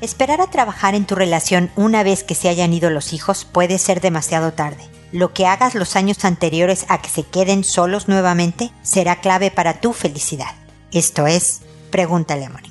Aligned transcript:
Esperar 0.00 0.40
a 0.40 0.46
trabajar 0.46 0.94
en 0.94 1.04
tu 1.04 1.14
relación 1.14 1.70
una 1.76 2.02
vez 2.02 2.24
que 2.24 2.34
se 2.34 2.48
hayan 2.48 2.72
ido 2.72 2.88
los 2.88 3.12
hijos 3.12 3.44
puede 3.44 3.78
ser 3.78 4.00
demasiado 4.00 4.52
tarde. 4.52 4.88
Lo 5.12 5.34
que 5.34 5.46
hagas 5.46 5.74
los 5.74 5.94
años 5.94 6.24
anteriores 6.24 6.86
a 6.88 7.02
que 7.02 7.10
se 7.10 7.24
queden 7.24 7.64
solos 7.64 8.08
nuevamente 8.08 8.70
será 8.82 9.20
clave 9.20 9.50
para 9.50 9.80
tu 9.80 9.92
felicidad. 9.92 10.54
Esto 10.90 11.26
es, 11.26 11.60
pregúntale 11.90 12.46
a 12.46 12.50
Mónica. 12.50 12.69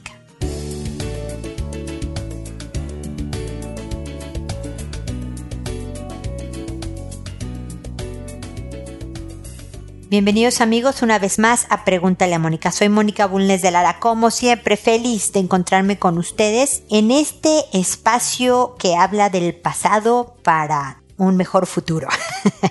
Bienvenidos 10.09 10.59
amigos 10.59 11.03
una 11.03 11.19
vez 11.19 11.37
más 11.37 11.67
a 11.69 11.85
Pregúntale 11.85 12.33
a 12.33 12.39
Mónica. 12.39 12.71
Soy 12.71 12.89
Mónica 12.89 13.27
Bulnes 13.27 13.61
de 13.61 13.69
Lara, 13.69 13.99
como 13.99 14.31
siempre 14.31 14.75
feliz 14.75 15.31
de 15.33 15.39
encontrarme 15.41 15.99
con 15.99 16.17
ustedes 16.17 16.81
en 16.89 17.11
este 17.11 17.65
espacio 17.73 18.75
que 18.79 18.95
habla 18.95 19.29
del 19.29 19.53
pasado 19.53 20.35
para 20.41 21.03
un 21.19 21.37
mejor 21.37 21.67
futuro. 21.67 22.07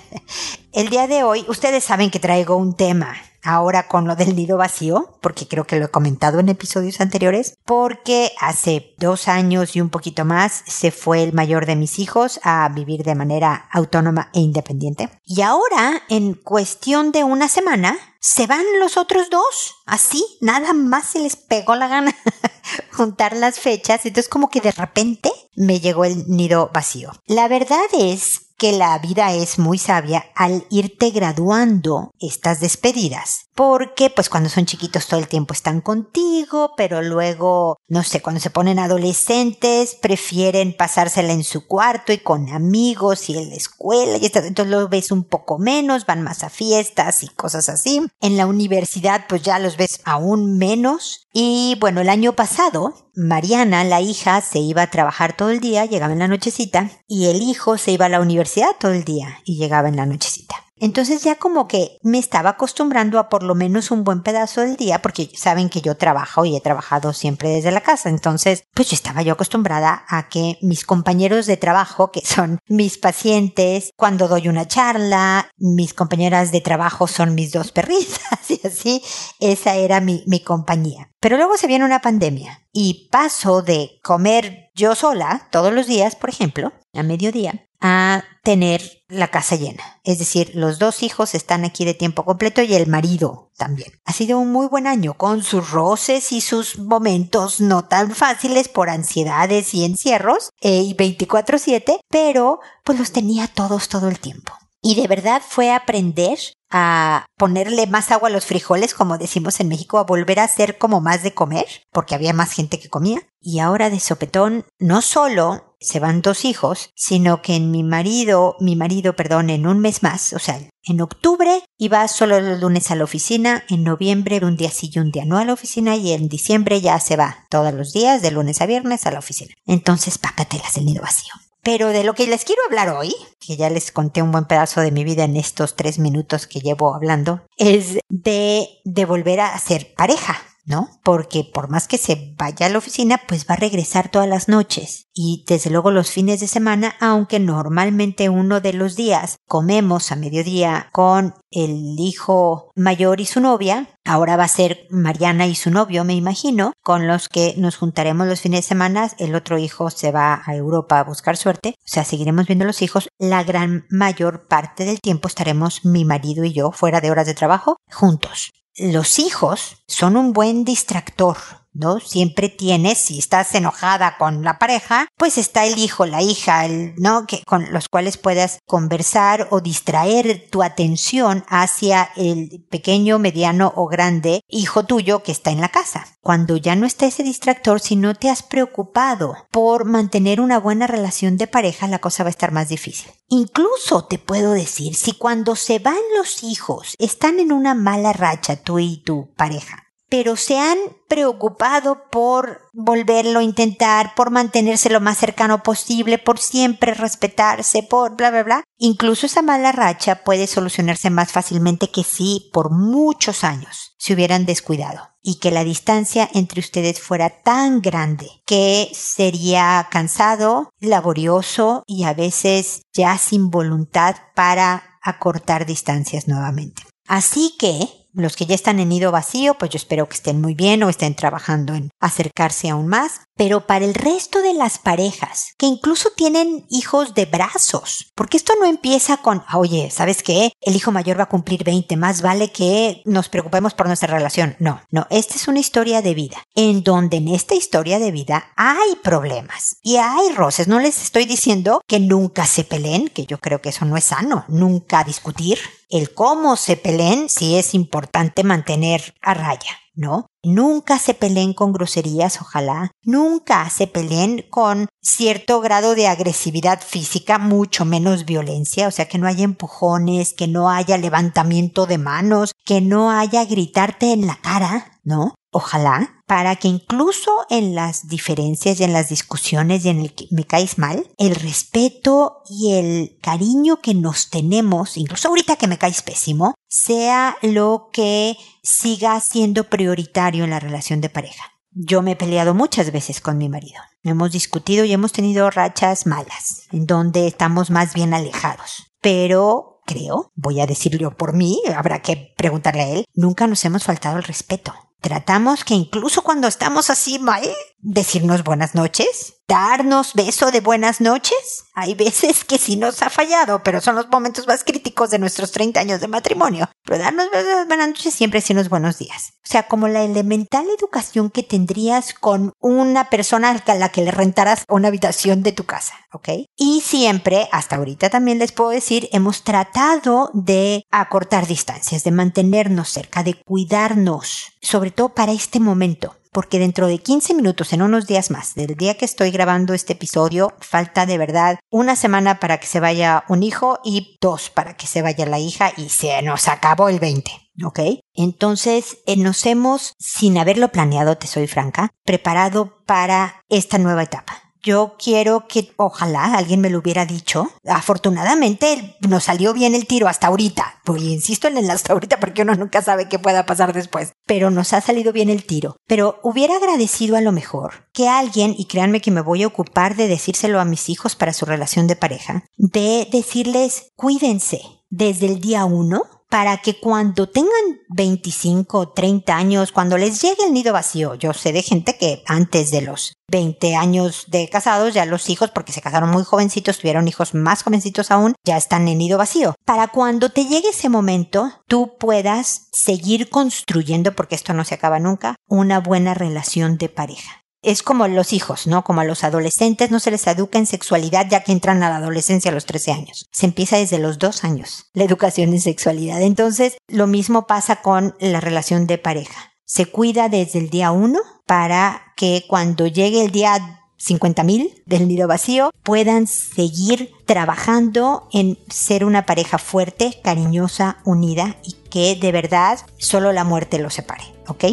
El 0.73 0.89
día 0.89 1.07
de 1.07 1.23
hoy 1.23 1.45
ustedes 1.47 1.83
saben 1.83 2.11
que 2.11 2.19
traigo 2.19 2.55
un 2.55 2.75
tema 2.75 3.15
ahora 3.43 3.87
con 3.87 4.07
lo 4.07 4.15
del 4.15 4.35
nido 4.35 4.57
vacío, 4.57 5.17
porque 5.21 5.47
creo 5.47 5.65
que 5.65 5.77
lo 5.79 5.85
he 5.85 5.89
comentado 5.89 6.39
en 6.39 6.49
episodios 6.49 6.99
anteriores, 7.01 7.57
porque 7.65 8.31
hace 8.39 8.93
dos 8.97 9.27
años 9.27 9.75
y 9.75 9.81
un 9.81 9.89
poquito 9.89 10.25
más 10.25 10.63
se 10.67 10.91
fue 10.91 11.23
el 11.23 11.33
mayor 11.33 11.65
de 11.65 11.75
mis 11.75 11.99
hijos 11.99 12.39
a 12.43 12.67
vivir 12.69 13.03
de 13.03 13.15
manera 13.15 13.69
autónoma 13.71 14.29
e 14.33 14.41
independiente. 14.41 15.09
Y 15.25 15.41
ahora, 15.41 16.01
en 16.09 16.33
cuestión 16.33 17.11
de 17.11 17.23
una 17.23 17.47
semana, 17.47 17.97
se 18.19 18.47
van 18.47 18.65
los 18.79 18.97
otros 18.97 19.29
dos. 19.29 19.75
Así, 19.85 20.23
nada 20.41 20.73
más 20.73 21.07
se 21.07 21.19
les 21.19 21.35
pegó 21.35 21.75
la 21.75 21.87
gana 21.87 22.15
juntar 22.91 23.35
las 23.35 23.59
fechas. 23.59 24.05
Entonces 24.05 24.29
como 24.29 24.49
que 24.49 24.61
de 24.61 24.71
repente 24.71 25.31
me 25.55 25.79
llegó 25.79 26.05
el 26.05 26.27
nido 26.27 26.69
vacío. 26.73 27.11
La 27.25 27.47
verdad 27.47 27.85
es 27.93 28.48
que 28.59 28.73
la 28.73 28.99
vida 28.99 29.33
es 29.33 29.57
muy 29.57 29.79
sabia 29.79 30.25
al 30.35 30.65
irte 30.69 31.09
graduando 31.09 32.11
estas 32.19 32.59
despedidas. 32.59 33.45
Porque 33.55 34.09
pues 34.09 34.29
cuando 34.29 34.47
son 34.49 34.65
chiquitos 34.65 35.07
todo 35.07 35.19
el 35.19 35.27
tiempo 35.27 35.53
están 35.53 35.81
contigo, 35.81 36.73
pero 36.77 37.01
luego, 37.01 37.77
no 37.87 38.03
sé, 38.03 38.21
cuando 38.21 38.39
se 38.39 38.49
ponen 38.51 38.79
adolescentes 38.79 39.95
prefieren 39.95 40.75
pasársela 40.77 41.33
en 41.33 41.43
su 41.43 41.67
cuarto 41.67 42.13
y 42.13 42.19
con 42.19 42.49
amigos 42.49 43.29
y 43.29 43.37
en 43.37 43.49
la 43.49 43.55
escuela 43.55 44.17
y 44.17 44.25
entonces 44.25 44.67
lo 44.67 44.87
ves 44.87 45.11
un 45.11 45.23
poco 45.23 45.57
menos, 45.57 46.05
van 46.05 46.21
más 46.21 46.43
a 46.43 46.49
fiestas 46.49 47.23
y 47.23 47.27
cosas 47.29 47.67
así. 47.69 48.01
En 48.21 48.37
la 48.37 48.45
universidad 48.45 49.25
pues 49.27 49.41
ya 49.41 49.59
los 49.59 49.77
ves 49.77 50.01
aún 50.05 50.57
menos. 50.57 51.27
Y 51.33 51.77
bueno, 51.79 52.01
el 52.01 52.09
año 52.09 52.33
pasado 52.33 52.93
Mariana, 53.19 53.83
la 53.83 53.99
hija, 53.99 54.39
se 54.39 54.59
iba 54.59 54.83
a 54.83 54.89
trabajar 54.89 55.35
todo 55.35 55.49
el 55.49 55.59
día, 55.59 55.83
llegaba 55.83 56.13
en 56.13 56.19
la 56.19 56.29
nochecita, 56.29 56.89
y 57.05 57.25
el 57.25 57.41
hijo 57.41 57.77
se 57.77 57.91
iba 57.91 58.05
a 58.05 58.09
la 58.09 58.21
universidad 58.21 58.69
todo 58.79 58.93
el 58.93 59.03
día 59.03 59.39
y 59.43 59.57
llegaba 59.57 59.89
en 59.89 59.97
la 59.97 60.05
nochecita. 60.05 60.55
Entonces 60.79 61.23
ya 61.23 61.35
como 61.35 61.67
que 61.67 61.97
me 62.03 62.19
estaba 62.19 62.51
acostumbrando 62.51 63.19
a 63.19 63.29
por 63.29 63.43
lo 63.43 63.55
menos 63.55 63.91
un 63.91 64.03
buen 64.03 64.23
pedazo 64.23 64.61
del 64.61 64.75
día, 64.75 65.01
porque 65.01 65.29
saben 65.35 65.69
que 65.69 65.81
yo 65.81 65.97
trabajo 65.97 66.45
y 66.45 66.55
he 66.55 66.61
trabajado 66.61 67.13
siempre 67.13 67.49
desde 67.49 67.71
la 67.71 67.81
casa. 67.81 68.09
Entonces, 68.09 68.63
pues 68.73 68.89
yo 68.89 68.95
estaba 68.95 69.21
yo 69.21 69.33
acostumbrada 69.33 70.05
a 70.07 70.29
que 70.29 70.57
mis 70.61 70.85
compañeros 70.85 71.45
de 71.45 71.57
trabajo, 71.57 72.11
que 72.11 72.21
son 72.25 72.59
mis 72.67 72.97
pacientes, 72.97 73.91
cuando 73.95 74.27
doy 74.27 74.47
una 74.47 74.67
charla, 74.67 75.49
mis 75.57 75.93
compañeras 75.93 76.51
de 76.51 76.61
trabajo 76.61 77.07
son 77.07 77.35
mis 77.35 77.51
dos 77.51 77.71
perritas 77.71 78.19
y 78.49 78.65
así, 78.65 79.03
esa 79.39 79.75
era 79.75 79.99
mi, 79.99 80.23
mi 80.27 80.39
compañía. 80.41 81.09
Pero 81.19 81.37
luego 81.37 81.57
se 81.57 81.67
viene 81.67 81.85
una 81.85 82.01
pandemia 82.01 82.65
y 82.71 83.09
paso 83.11 83.61
de 83.61 83.99
comer 84.03 84.69
yo 84.73 84.95
sola 84.95 85.47
todos 85.51 85.73
los 85.73 85.87
días, 85.87 86.15
por 86.15 86.29
ejemplo, 86.29 86.71
a 86.93 87.03
mediodía, 87.03 87.68
a 87.81 88.23
tener 88.43 89.03
la 89.07 89.29
casa 89.29 89.55
llena. 89.55 89.83
Es 90.03 90.19
decir, 90.19 90.51
los 90.53 90.79
dos 90.79 91.03
hijos 91.03 91.33
están 91.35 91.65
aquí 91.65 91.85
de 91.85 91.93
tiempo 91.93 92.25
completo 92.25 92.61
y 92.61 92.73
el 92.73 92.87
marido 92.87 93.51
también. 93.57 93.91
Ha 94.05 94.13
sido 94.13 94.39
un 94.39 94.51
muy 94.51 94.67
buen 94.67 94.87
año 94.87 95.13
con 95.15 95.43
sus 95.43 95.71
roces 95.71 96.31
y 96.31 96.41
sus 96.41 96.77
momentos 96.79 97.61
no 97.61 97.85
tan 97.85 98.11
fáciles 98.11 98.67
por 98.67 98.89
ansiedades 98.89 99.73
y 99.73 99.85
encierros 99.85 100.49
eh, 100.61 100.81
y 100.81 100.95
24/7, 100.95 101.99
pero 102.09 102.59
pues 102.83 102.99
los 102.99 103.11
tenía 103.11 103.47
todos 103.47 103.89
todo 103.89 104.07
el 104.07 104.19
tiempo. 104.19 104.53
Y 104.81 104.95
de 104.95 105.07
verdad 105.07 105.41
fue 105.45 105.71
aprender 105.71 106.39
a 106.71 107.25
ponerle 107.37 107.87
más 107.87 108.11
agua 108.11 108.29
a 108.29 108.31
los 108.31 108.45
frijoles, 108.45 108.93
como 108.93 109.17
decimos 109.17 109.59
en 109.59 109.67
México, 109.67 109.97
a 109.97 110.03
volver 110.03 110.39
a 110.39 110.45
hacer 110.45 110.77
como 110.77 111.01
más 111.01 111.23
de 111.23 111.33
comer, 111.33 111.65
porque 111.91 112.15
había 112.15 112.31
más 112.31 112.53
gente 112.53 112.79
que 112.79 112.89
comía. 112.89 113.19
Y 113.41 113.59
ahora 113.59 113.89
de 113.89 113.99
sopetón, 113.99 114.65
no 114.77 115.01
solo 115.01 115.68
se 115.79 115.99
van 115.99 116.21
dos 116.21 116.45
hijos, 116.45 116.91
sino 116.95 117.41
que 117.41 117.55
en 117.55 117.71
mi 117.71 117.83
marido, 117.83 118.55
mi 118.59 118.75
marido, 118.75 119.15
perdón, 119.15 119.49
en 119.49 119.67
un 119.67 119.79
mes 119.79 120.03
más, 120.03 120.33
o 120.33 120.39
sea, 120.39 120.59
en 120.83 121.01
octubre 121.01 121.63
iba 121.77 122.07
solo 122.07 122.39
los 122.39 122.59
lunes 122.59 122.89
a 122.91 122.95
la 122.95 123.03
oficina, 123.03 123.63
en 123.69 123.83
noviembre 123.83 124.39
un 124.43 124.57
día 124.57 124.71
sí 124.71 124.89
y 124.93 124.99
un 124.99 125.11
día 125.11 125.25
no 125.25 125.37
a 125.37 125.45
la 125.45 125.53
oficina 125.53 125.95
y 125.95 126.13
en 126.13 126.29
diciembre 126.29 126.81
ya 126.81 126.99
se 126.99 127.15
va 127.15 127.45
todos 127.49 127.73
los 127.73 127.93
días, 127.93 128.21
de 128.21 128.31
lunes 128.31 128.61
a 128.61 128.65
viernes 128.65 129.05
a 129.05 129.11
la 129.11 129.19
oficina. 129.19 129.53
Entonces, 129.65 130.17
pácatelas 130.17 130.77
el 130.77 130.85
nido 130.85 131.01
vacío. 131.01 131.33
Pero 131.61 131.89
de 131.89 132.03
lo 132.03 132.13
que 132.13 132.25
les 132.25 132.45
quiero 132.45 132.61
hablar 132.65 132.89
hoy, 132.89 133.13
que 133.39 133.57
ya 133.57 133.69
les 133.69 133.91
conté 133.91 134.21
un 134.21 134.31
buen 134.31 134.45
pedazo 134.45 134.81
de 134.81 134.91
mi 134.91 135.03
vida 135.03 135.25
en 135.25 135.35
estos 135.35 135.75
tres 135.75 135.99
minutos 135.99 136.47
que 136.47 136.61
llevo 136.61 136.95
hablando, 136.95 137.41
es 137.57 137.99
de, 138.07 138.67
de 138.85 139.05
volver 139.05 139.41
a 139.41 139.59
ser 139.59 139.93
pareja. 139.93 140.37
¿No? 140.69 140.87
Porque 141.03 141.43
por 141.43 141.69
más 141.69 141.87
que 141.87 141.97
se 141.97 142.35
vaya 142.37 142.67
a 142.67 142.69
la 142.69 142.77
oficina, 142.77 143.19
pues 143.27 143.45
va 143.49 143.55
a 143.55 143.57
regresar 143.57 144.09
todas 144.09 144.29
las 144.29 144.47
noches. 144.47 145.07
Y 145.13 145.43
desde 145.47 145.71
luego 145.71 145.89
los 145.89 146.11
fines 146.11 146.39
de 146.39 146.47
semana, 146.47 146.95
aunque 147.01 147.39
normalmente 147.39 148.29
uno 148.29 148.61
de 148.61 148.73
los 148.73 148.95
días 148.95 149.37
comemos 149.47 150.11
a 150.11 150.15
mediodía 150.15 150.89
con 150.93 151.33
el 151.49 151.95
hijo 151.97 152.71
mayor 152.75 153.19
y 153.19 153.25
su 153.25 153.41
novia, 153.41 153.89
ahora 154.05 154.37
va 154.37 154.43
a 154.43 154.47
ser 154.47 154.85
Mariana 154.91 155.47
y 155.47 155.55
su 155.55 155.71
novio, 155.71 156.03
me 156.03 156.13
imagino, 156.13 156.73
con 156.83 157.07
los 157.07 157.29
que 157.29 157.55
nos 157.57 157.75
juntaremos 157.75 158.27
los 158.27 158.41
fines 158.41 158.59
de 158.59 158.67
semana, 158.67 159.09
el 159.17 159.33
otro 159.33 159.57
hijo 159.57 159.89
se 159.89 160.11
va 160.11 160.43
a 160.45 160.55
Europa 160.55 160.99
a 160.99 161.03
buscar 161.03 161.35
suerte, 161.35 161.75
o 161.79 161.87
sea, 161.87 162.03
seguiremos 162.03 162.45
viendo 162.45 162.65
los 162.65 162.83
hijos, 162.83 163.09
la 163.17 163.43
gran 163.43 163.87
mayor 163.89 164.47
parte 164.47 164.85
del 164.85 165.01
tiempo 165.01 165.27
estaremos 165.27 165.83
mi 165.83 166.05
marido 166.05 166.43
y 166.43 166.53
yo 166.53 166.71
fuera 166.71 167.01
de 167.01 167.09
horas 167.09 167.25
de 167.25 167.33
trabajo 167.33 167.77
juntos 167.91 168.51
los 168.79 169.19
hijos 169.19 169.83
son 169.87 170.17
un 170.17 170.33
buen 170.33 170.63
distractor, 170.63 171.37
¿no? 171.73 171.99
Siempre 171.99 172.49
tienes, 172.49 172.97
si 172.97 173.19
estás 173.19 173.53
enojada 173.55 174.17
con 174.17 174.43
la 174.43 174.59
pareja, 174.59 175.07
pues 175.17 175.37
está 175.37 175.65
el 175.65 175.77
hijo, 175.77 176.05
la 176.05 176.21
hija, 176.21 176.65
el, 176.65 176.93
¿no? 176.97 177.25
Que, 177.25 177.43
con 177.45 177.71
los 177.71 177.89
cuales 177.89 178.17
puedas 178.17 178.59
conversar 178.65 179.47
o 179.51 179.61
distraer 179.61 180.47
tu 180.49 180.63
atención 180.63 181.45
hacia 181.47 182.09
el 182.15 182.65
pequeño, 182.69 183.19
mediano 183.19 183.73
o 183.75 183.87
grande 183.87 184.41
hijo 184.47 184.83
tuyo 184.83 185.23
que 185.23 185.31
está 185.31 185.51
en 185.51 185.61
la 185.61 185.69
casa. 185.69 186.07
Cuando 186.21 186.57
ya 186.57 186.75
no 186.75 186.85
está 186.85 187.05
ese 187.05 187.23
distractor, 187.23 187.79
si 187.79 187.95
no 187.95 188.13
te 188.13 188.29
has 188.29 188.43
preocupado 188.43 189.35
por 189.51 189.85
mantener 189.85 190.41
una 190.41 190.59
buena 190.59 190.87
relación 190.87 191.37
de 191.37 191.47
pareja, 191.47 191.87
la 191.87 191.99
cosa 191.99 192.23
va 192.23 192.27
a 192.27 192.31
estar 192.31 192.51
más 192.51 192.69
difícil. 192.69 193.11
Incluso 193.29 194.05
te 194.05 194.17
puedo 194.17 194.51
decir, 194.51 194.95
si 194.95 195.13
cuando 195.13 195.55
se 195.55 195.79
van 195.79 195.95
los 196.17 196.43
hijos 196.43 196.95
están 196.99 197.39
en 197.39 197.51
una 197.51 197.73
mala 197.75 198.11
racha 198.11 198.57
tú 198.57 198.79
y 198.79 199.01
tu 199.03 199.33
pareja, 199.35 199.88
pero 200.09 200.35
se 200.35 200.57
han 200.57 200.77
preocupado 201.07 202.09
por 202.11 202.61
volverlo 202.73 203.39
a 203.39 203.43
intentar, 203.43 204.15
por 204.15 204.31
mantenerse 204.31 204.89
lo 204.89 204.99
más 204.99 205.17
cercano 205.17 205.61
posible, 205.63 206.17
por 206.17 206.39
siempre 206.39 206.93
respetarse, 206.93 207.83
por 207.83 208.15
bla, 208.15 208.31
bla, 208.31 208.43
bla. 208.43 208.63
Incluso 208.77 209.27
esa 209.27 209.41
mala 209.41 209.71
racha 209.71 210.23
puede 210.23 210.47
solucionarse 210.47 211.09
más 211.09 211.31
fácilmente 211.31 211.89
que 211.91 212.03
si 212.03 212.49
por 212.51 212.71
muchos 212.71 213.43
años 213.43 213.95
se 213.97 214.13
hubieran 214.13 214.45
descuidado 214.45 215.09
y 215.21 215.39
que 215.39 215.51
la 215.51 215.63
distancia 215.63 216.29
entre 216.33 216.59
ustedes 216.59 216.99
fuera 216.99 217.41
tan 217.41 217.81
grande 217.81 218.27
que 218.45 218.89
sería 218.93 219.87
cansado, 219.91 220.71
laborioso 220.79 221.83
y 221.85 222.03
a 222.05 222.13
veces 222.13 222.81
ya 222.93 223.17
sin 223.17 223.49
voluntad 223.49 224.15
para 224.35 224.97
acortar 225.01 225.65
distancias 225.65 226.27
nuevamente. 226.27 226.83
Así 227.07 227.55
que 227.59 228.08
los 228.21 228.35
que 228.35 228.45
ya 228.45 228.55
están 228.55 228.79
en 228.79 228.89
nido 228.89 229.11
vacío, 229.11 229.55
pues 229.55 229.71
yo 229.71 229.77
espero 229.77 230.07
que 230.07 230.15
estén 230.15 230.41
muy 230.41 230.53
bien 230.53 230.83
o 230.83 230.89
estén 230.89 231.15
trabajando 231.15 231.73
en 231.73 231.89
acercarse 231.99 232.69
aún 232.69 232.87
más. 232.87 233.21
Pero 233.35 233.65
para 233.65 233.85
el 233.85 233.93
resto 233.93 234.41
de 234.41 234.53
las 234.53 234.79
parejas, 234.79 235.53
que 235.57 235.65
incluso 235.65 236.09
tienen 236.15 236.65
hijos 236.69 237.13
de 237.13 237.25
brazos, 237.25 238.11
porque 238.13 238.35
esto 238.35 238.51
no 238.59 238.65
empieza 238.67 239.17
con, 239.17 239.43
oye, 239.53 239.89
¿sabes 239.91 240.23
qué? 240.23 240.51
El 240.59 240.75
hijo 240.75 240.91
mayor 240.91 241.17
va 241.17 241.23
a 241.23 241.29
cumplir 241.29 241.63
20, 241.63 241.95
más 241.95 242.21
vale 242.21 242.51
que 242.51 243.01
nos 243.05 243.29
preocupemos 243.29 243.73
por 243.73 243.87
nuestra 243.87 244.13
relación. 244.13 244.57
No, 244.59 244.81
no, 244.91 245.07
esta 245.09 245.35
es 245.35 245.47
una 245.47 245.59
historia 245.59 246.01
de 246.01 246.15
vida, 246.15 246.43
en 246.53 246.83
donde 246.83 247.17
en 247.17 247.29
esta 247.29 247.55
historia 247.55 247.97
de 247.99 248.11
vida 248.11 248.51
hay 248.57 248.95
problemas 249.01 249.77
y 249.81 249.95
hay 249.95 250.33
roces. 250.35 250.67
No 250.67 250.79
les 250.79 251.01
estoy 251.01 251.23
diciendo 251.23 251.81
que 251.87 252.01
nunca 252.01 252.45
se 252.45 252.65
peleen, 252.65 253.07
que 253.07 253.25
yo 253.25 253.37
creo 253.37 253.61
que 253.61 253.69
eso 253.69 253.85
no 253.85 253.95
es 253.95 254.03
sano, 254.03 254.43
nunca 254.49 255.05
discutir, 255.05 255.59
el 255.89 256.13
cómo 256.13 256.55
se 256.55 256.77
peleen 256.77 257.29
sí 257.29 257.55
es 257.55 257.73
importante 257.73 258.08
mantener 258.43 259.13
a 259.21 259.33
raya. 259.33 259.77
¿no? 259.99 260.28
Nunca 260.43 260.99
se 260.99 261.13
peleen 261.13 261.53
con 261.53 261.73
groserías, 261.73 262.39
ojalá. 262.41 262.91
Nunca 263.03 263.69
se 263.69 263.87
peleen 263.87 264.45
con 264.49 264.87
cierto 265.01 265.59
grado 265.59 265.95
de 265.95 266.07
agresividad 266.07 266.81
física, 266.81 267.37
mucho 267.37 267.83
menos 267.83 268.25
violencia, 268.25 268.87
o 268.87 268.91
sea, 268.91 269.07
que 269.07 269.17
no 269.17 269.27
haya 269.27 269.43
empujones, 269.43 270.33
que 270.33 270.47
no 270.47 270.69
haya 270.69 270.97
levantamiento 270.97 271.85
de 271.85 271.97
manos, 271.97 272.53
que 272.65 272.79
no 272.79 273.11
haya 273.11 273.43
gritarte 273.45 274.13
en 274.13 274.27
la 274.27 274.37
cara, 274.37 274.99
¿no? 275.03 275.35
Ojalá, 275.51 276.21
para 276.27 276.57
que 276.57 276.67
incluso 276.67 277.31
en 277.49 277.73
las 277.73 278.07
diferencias 278.07 278.79
y 278.79 278.83
en 278.83 278.93
las 278.93 279.09
discusiones 279.09 279.83
y 279.83 279.89
en 279.89 280.01
el 280.01 280.13
que 280.13 280.27
me 280.29 280.45
caes 280.45 280.77
mal, 280.77 281.09
el 281.17 281.33
respeto 281.33 282.43
y 282.47 282.73
el 282.73 283.17
cariño 283.19 283.81
que 283.81 283.95
nos 283.95 284.29
tenemos, 284.29 284.95
incluso 284.95 285.27
ahorita 285.27 285.55
que 285.55 285.67
me 285.67 285.79
caes 285.79 286.03
pésimo, 286.03 286.53
sea 286.67 287.35
lo 287.41 287.89
que 287.91 288.37
siga 288.61 289.19
siendo 289.21 289.63
prioritario 289.63 290.28
en 290.35 290.49
la 290.49 290.59
relación 290.59 291.01
de 291.01 291.09
pareja. 291.09 291.43
Yo 291.71 292.01
me 292.01 292.11
he 292.11 292.15
peleado 292.15 292.53
muchas 292.53 292.91
veces 292.91 293.21
con 293.21 293.37
mi 293.37 293.47
marido. 293.47 293.81
Hemos 294.03 294.31
discutido 294.31 294.85
y 294.85 294.93
hemos 294.93 295.11
tenido 295.11 295.49
rachas 295.49 296.07
malas, 296.07 296.67
en 296.71 296.85
donde 296.85 297.27
estamos 297.27 297.69
más 297.69 297.93
bien 297.93 298.13
alejados. 298.13 298.91
Pero 299.01 299.81
creo, 299.85 300.31
voy 300.35 300.61
a 300.61 300.67
decirlo 300.67 301.15
por 301.15 301.33
mí, 301.33 301.61
habrá 301.75 302.01
que 302.01 302.33
preguntarle 302.37 302.81
a 302.81 302.89
él, 302.89 303.05
nunca 303.13 303.47
nos 303.47 303.63
hemos 303.65 303.83
faltado 303.83 304.17
el 304.17 304.23
respeto. 304.23 304.73
Tratamos 305.01 305.63
que 305.63 305.75
incluso 305.75 306.23
cuando 306.23 306.47
estamos 306.47 306.89
así 306.89 307.19
mal, 307.19 307.43
decirnos 307.77 308.43
buenas 308.43 308.75
noches, 308.75 309.38
darnos 309.49 310.13
beso 310.13 310.51
de 310.51 310.61
buenas 310.61 311.01
noches. 311.01 311.65
Hay 311.73 311.95
veces 311.95 312.45
que 312.45 312.59
sí 312.59 312.75
nos 312.75 313.01
ha 313.01 313.09
fallado, 313.09 313.63
pero 313.63 313.81
son 313.81 313.95
los 313.95 314.07
momentos 314.09 314.47
más 314.47 314.63
críticos 314.63 315.09
de 315.09 315.17
nuestros 315.17 315.51
30 315.51 315.79
años 315.79 315.99
de 315.99 316.07
matrimonio. 316.07 316.69
Pero 316.85 316.99
darnos 316.99 317.31
besos 317.31 317.57
de 317.57 317.65
buenas 317.65 317.87
noches 317.87 318.13
siempre 318.13 318.41
sí 318.41 318.53
unos 318.53 318.69
buenos 318.69 318.99
días. 318.99 319.33
O 319.43 319.51
sea, 319.51 319.63
como 319.63 319.87
la 319.87 320.03
elemental 320.03 320.67
educación 320.77 321.31
que 321.31 321.41
tendrías 321.41 322.13
con 322.13 322.53
una 322.59 323.09
persona 323.09 323.49
a 323.49 323.75
la 323.75 323.89
que 323.89 324.03
le 324.03 324.11
rentaras 324.11 324.65
una 324.69 324.89
habitación 324.89 325.41
de 325.41 325.51
tu 325.51 325.63
casa, 325.63 325.95
¿ok? 326.13 326.29
Y 326.55 326.81
siempre, 326.81 327.49
hasta 327.51 327.77
ahorita 327.77 328.11
también 328.11 328.37
les 328.37 328.51
puedo 328.51 328.69
decir, 328.69 329.09
hemos 329.11 329.43
tratado 329.43 330.29
de 330.33 330.83
acortar 330.91 331.47
distancias, 331.47 332.03
de 332.03 332.11
mantenernos 332.11 332.89
cerca, 332.89 333.23
de 333.23 333.41
cuidarnos, 333.43 334.51
sobre 334.61 334.91
todo 334.91 335.09
para 335.09 335.31
este 335.31 335.59
momento 335.59 336.18
porque 336.31 336.59
dentro 336.59 336.87
de 336.87 336.99
15 336.99 337.33
minutos, 337.33 337.73
en 337.73 337.81
unos 337.81 338.07
días 338.07 338.31
más, 338.31 338.55
del 338.55 338.75
día 338.75 338.95
que 338.95 339.05
estoy 339.05 339.31
grabando 339.31 339.73
este 339.73 339.93
episodio, 339.93 340.53
falta 340.59 341.05
de 341.05 341.17
verdad 341.17 341.59
una 341.69 341.95
semana 341.95 342.39
para 342.39 342.59
que 342.59 342.67
se 342.67 342.79
vaya 342.79 343.23
un 343.27 343.43
hijo 343.43 343.79
y 343.83 344.17
dos 344.21 344.49
para 344.49 344.75
que 344.75 344.87
se 344.87 345.01
vaya 345.01 345.25
la 345.25 345.39
hija 345.39 345.71
y 345.77 345.89
se 345.89 346.21
nos 346.21 346.47
acabó 346.47 346.89
el 346.89 346.99
20. 346.99 347.31
¿Ok? 347.65 347.79
Entonces 348.13 348.99
eh, 349.05 349.17
nos 349.17 349.45
hemos, 349.45 349.93
sin 349.99 350.37
haberlo 350.37 350.69
planeado, 350.69 351.17
te 351.17 351.27
soy 351.27 351.45
franca, 351.47 351.89
preparado 352.05 352.83
para 352.85 353.41
esta 353.49 353.77
nueva 353.77 354.03
etapa 354.03 354.48
yo 354.61 354.95
quiero 354.97 355.47
que 355.47 355.71
ojalá 355.77 356.37
alguien 356.37 356.61
me 356.61 356.69
lo 356.69 356.79
hubiera 356.79 357.05
dicho. 357.05 357.49
Afortunadamente 357.65 358.97
nos 359.07 359.25
salió 359.25 359.53
bien 359.53 359.75
el 359.75 359.87
tiro 359.87 360.07
hasta 360.07 360.27
ahorita. 360.27 360.79
Pues 360.83 361.01
insisto 361.03 361.47
en 361.47 361.57
el 361.57 361.69
hasta 361.69 361.93
ahorita 361.93 362.19
porque 362.19 362.41
uno 362.41 362.55
nunca 362.55 362.81
sabe 362.81 363.07
qué 363.07 363.19
pueda 363.19 363.45
pasar 363.45 363.73
después. 363.73 364.13
Pero 364.25 364.49
nos 364.51 364.73
ha 364.73 364.81
salido 364.81 365.13
bien 365.13 365.29
el 365.29 365.45
tiro. 365.45 365.77
Pero 365.87 366.19
hubiera 366.23 366.55
agradecido 366.55 367.15
a 367.15 367.21
lo 367.21 367.31
mejor 367.31 367.87
que 367.93 368.07
alguien, 368.07 368.55
y 368.57 368.65
créanme 368.65 369.01
que 369.01 369.11
me 369.11 369.21
voy 369.21 369.43
a 369.43 369.47
ocupar 369.47 369.95
de 369.95 370.07
decírselo 370.07 370.59
a 370.59 370.65
mis 370.65 370.89
hijos 370.89 371.15
para 371.15 371.33
su 371.33 371.45
relación 371.45 371.87
de 371.87 371.95
pareja, 371.95 372.43
de 372.57 373.07
decirles 373.11 373.91
cuídense 373.95 374.61
desde 374.89 375.27
el 375.27 375.39
día 375.39 375.65
uno 375.65 376.18
para 376.29 376.57
que 376.57 376.79
cuando 376.79 377.27
tengan 377.27 377.81
25 377.89 378.77
o 378.77 378.89
30 378.89 379.35
años, 379.35 379.71
cuando 379.71 379.97
les 379.97 380.21
llegue 380.21 380.45
el 380.45 380.53
nido 380.53 380.73
vacío, 380.73 381.15
yo 381.15 381.33
sé 381.33 381.51
de 381.51 381.63
gente 381.63 381.97
que 381.97 382.23
antes 382.27 382.69
de 382.71 382.81
los 382.81 383.13
20 383.31 383.75
años 383.75 384.25
de 384.27 384.47
casados, 384.47 384.93
ya 384.93 385.05
los 385.05 385.29
hijos, 385.29 385.51
porque 385.51 385.71
se 385.71 385.81
casaron 385.81 386.09
muy 386.09 386.23
jovencitos, 386.23 386.77
tuvieron 386.79 387.07
hijos 387.07 387.33
más 387.33 387.63
jovencitos 387.63 388.11
aún, 388.11 388.35
ya 388.45 388.57
están 388.57 388.87
en 388.87 388.99
nido 388.99 389.17
vacío. 389.17 389.55
Para 389.65 389.87
cuando 389.87 390.29
te 390.29 390.45
llegue 390.45 390.69
ese 390.69 390.89
momento, 390.89 391.51
tú 391.67 391.97
puedas 391.99 392.69
seguir 392.71 393.29
construyendo, 393.29 394.15
porque 394.15 394.35
esto 394.35 394.53
no 394.53 394.63
se 394.63 394.75
acaba 394.75 394.99
nunca, 394.99 395.35
una 395.47 395.79
buena 395.79 396.13
relación 396.13 396.77
de 396.77 396.89
pareja 396.89 397.38
es 397.61 397.83
como 397.83 398.07
los 398.07 398.33
hijos, 398.33 398.67
¿no? 398.67 398.83
Como 398.83 399.01
a 399.01 399.05
los 399.05 399.23
adolescentes 399.23 399.91
no 399.91 399.99
se 399.99 400.11
les 400.11 400.25
educa 400.27 400.57
en 400.57 400.65
sexualidad 400.65 401.27
ya 401.29 401.43
que 401.43 401.51
entran 401.51 401.83
a 401.83 401.89
la 401.89 401.97
adolescencia 401.97 402.51
a 402.51 402.53
los 402.53 402.65
13 402.65 402.91
años. 402.91 403.25
Se 403.31 403.45
empieza 403.45 403.77
desde 403.77 403.99
los 403.99 404.19
dos 404.19 404.43
años 404.43 404.85
la 404.93 405.03
educación 405.03 405.53
en 405.53 405.61
sexualidad. 405.61 406.21
Entonces, 406.21 406.77
lo 406.87 407.07
mismo 407.07 407.47
pasa 407.47 407.77
con 407.77 408.15
la 408.19 408.39
relación 408.39 408.87
de 408.87 408.97
pareja. 408.97 409.53
Se 409.65 409.85
cuida 409.85 410.29
desde 410.29 410.59
el 410.59 410.69
día 410.69 410.91
uno 410.91 411.19
para 411.45 412.13
que 412.15 412.45
cuando 412.47 412.87
llegue 412.87 413.23
el 413.23 413.31
día 413.31 413.79
50.000 413.99 414.83
del 414.85 415.07
nido 415.07 415.27
vacío 415.27 415.71
puedan 415.83 416.27
seguir 416.27 417.11
trabajando 417.25 418.27
en 418.31 418.57
ser 418.69 419.03
una 419.03 419.25
pareja 419.25 419.57
fuerte, 419.57 420.19
cariñosa, 420.23 420.97
unida 421.05 421.57
y 421.63 421.73
que 421.89 422.15
de 422.15 422.31
verdad 422.31 422.79
solo 422.97 423.31
la 423.33 423.43
muerte 423.43 423.79
los 423.79 423.93
separe, 423.93 424.23
¿ok? 424.47 424.65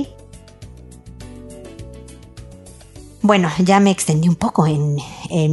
Bueno, 3.26 3.50
ya 3.58 3.80
me 3.80 3.90
extendí 3.90 4.28
un 4.28 4.36
poco 4.36 4.68
en, 4.68 4.98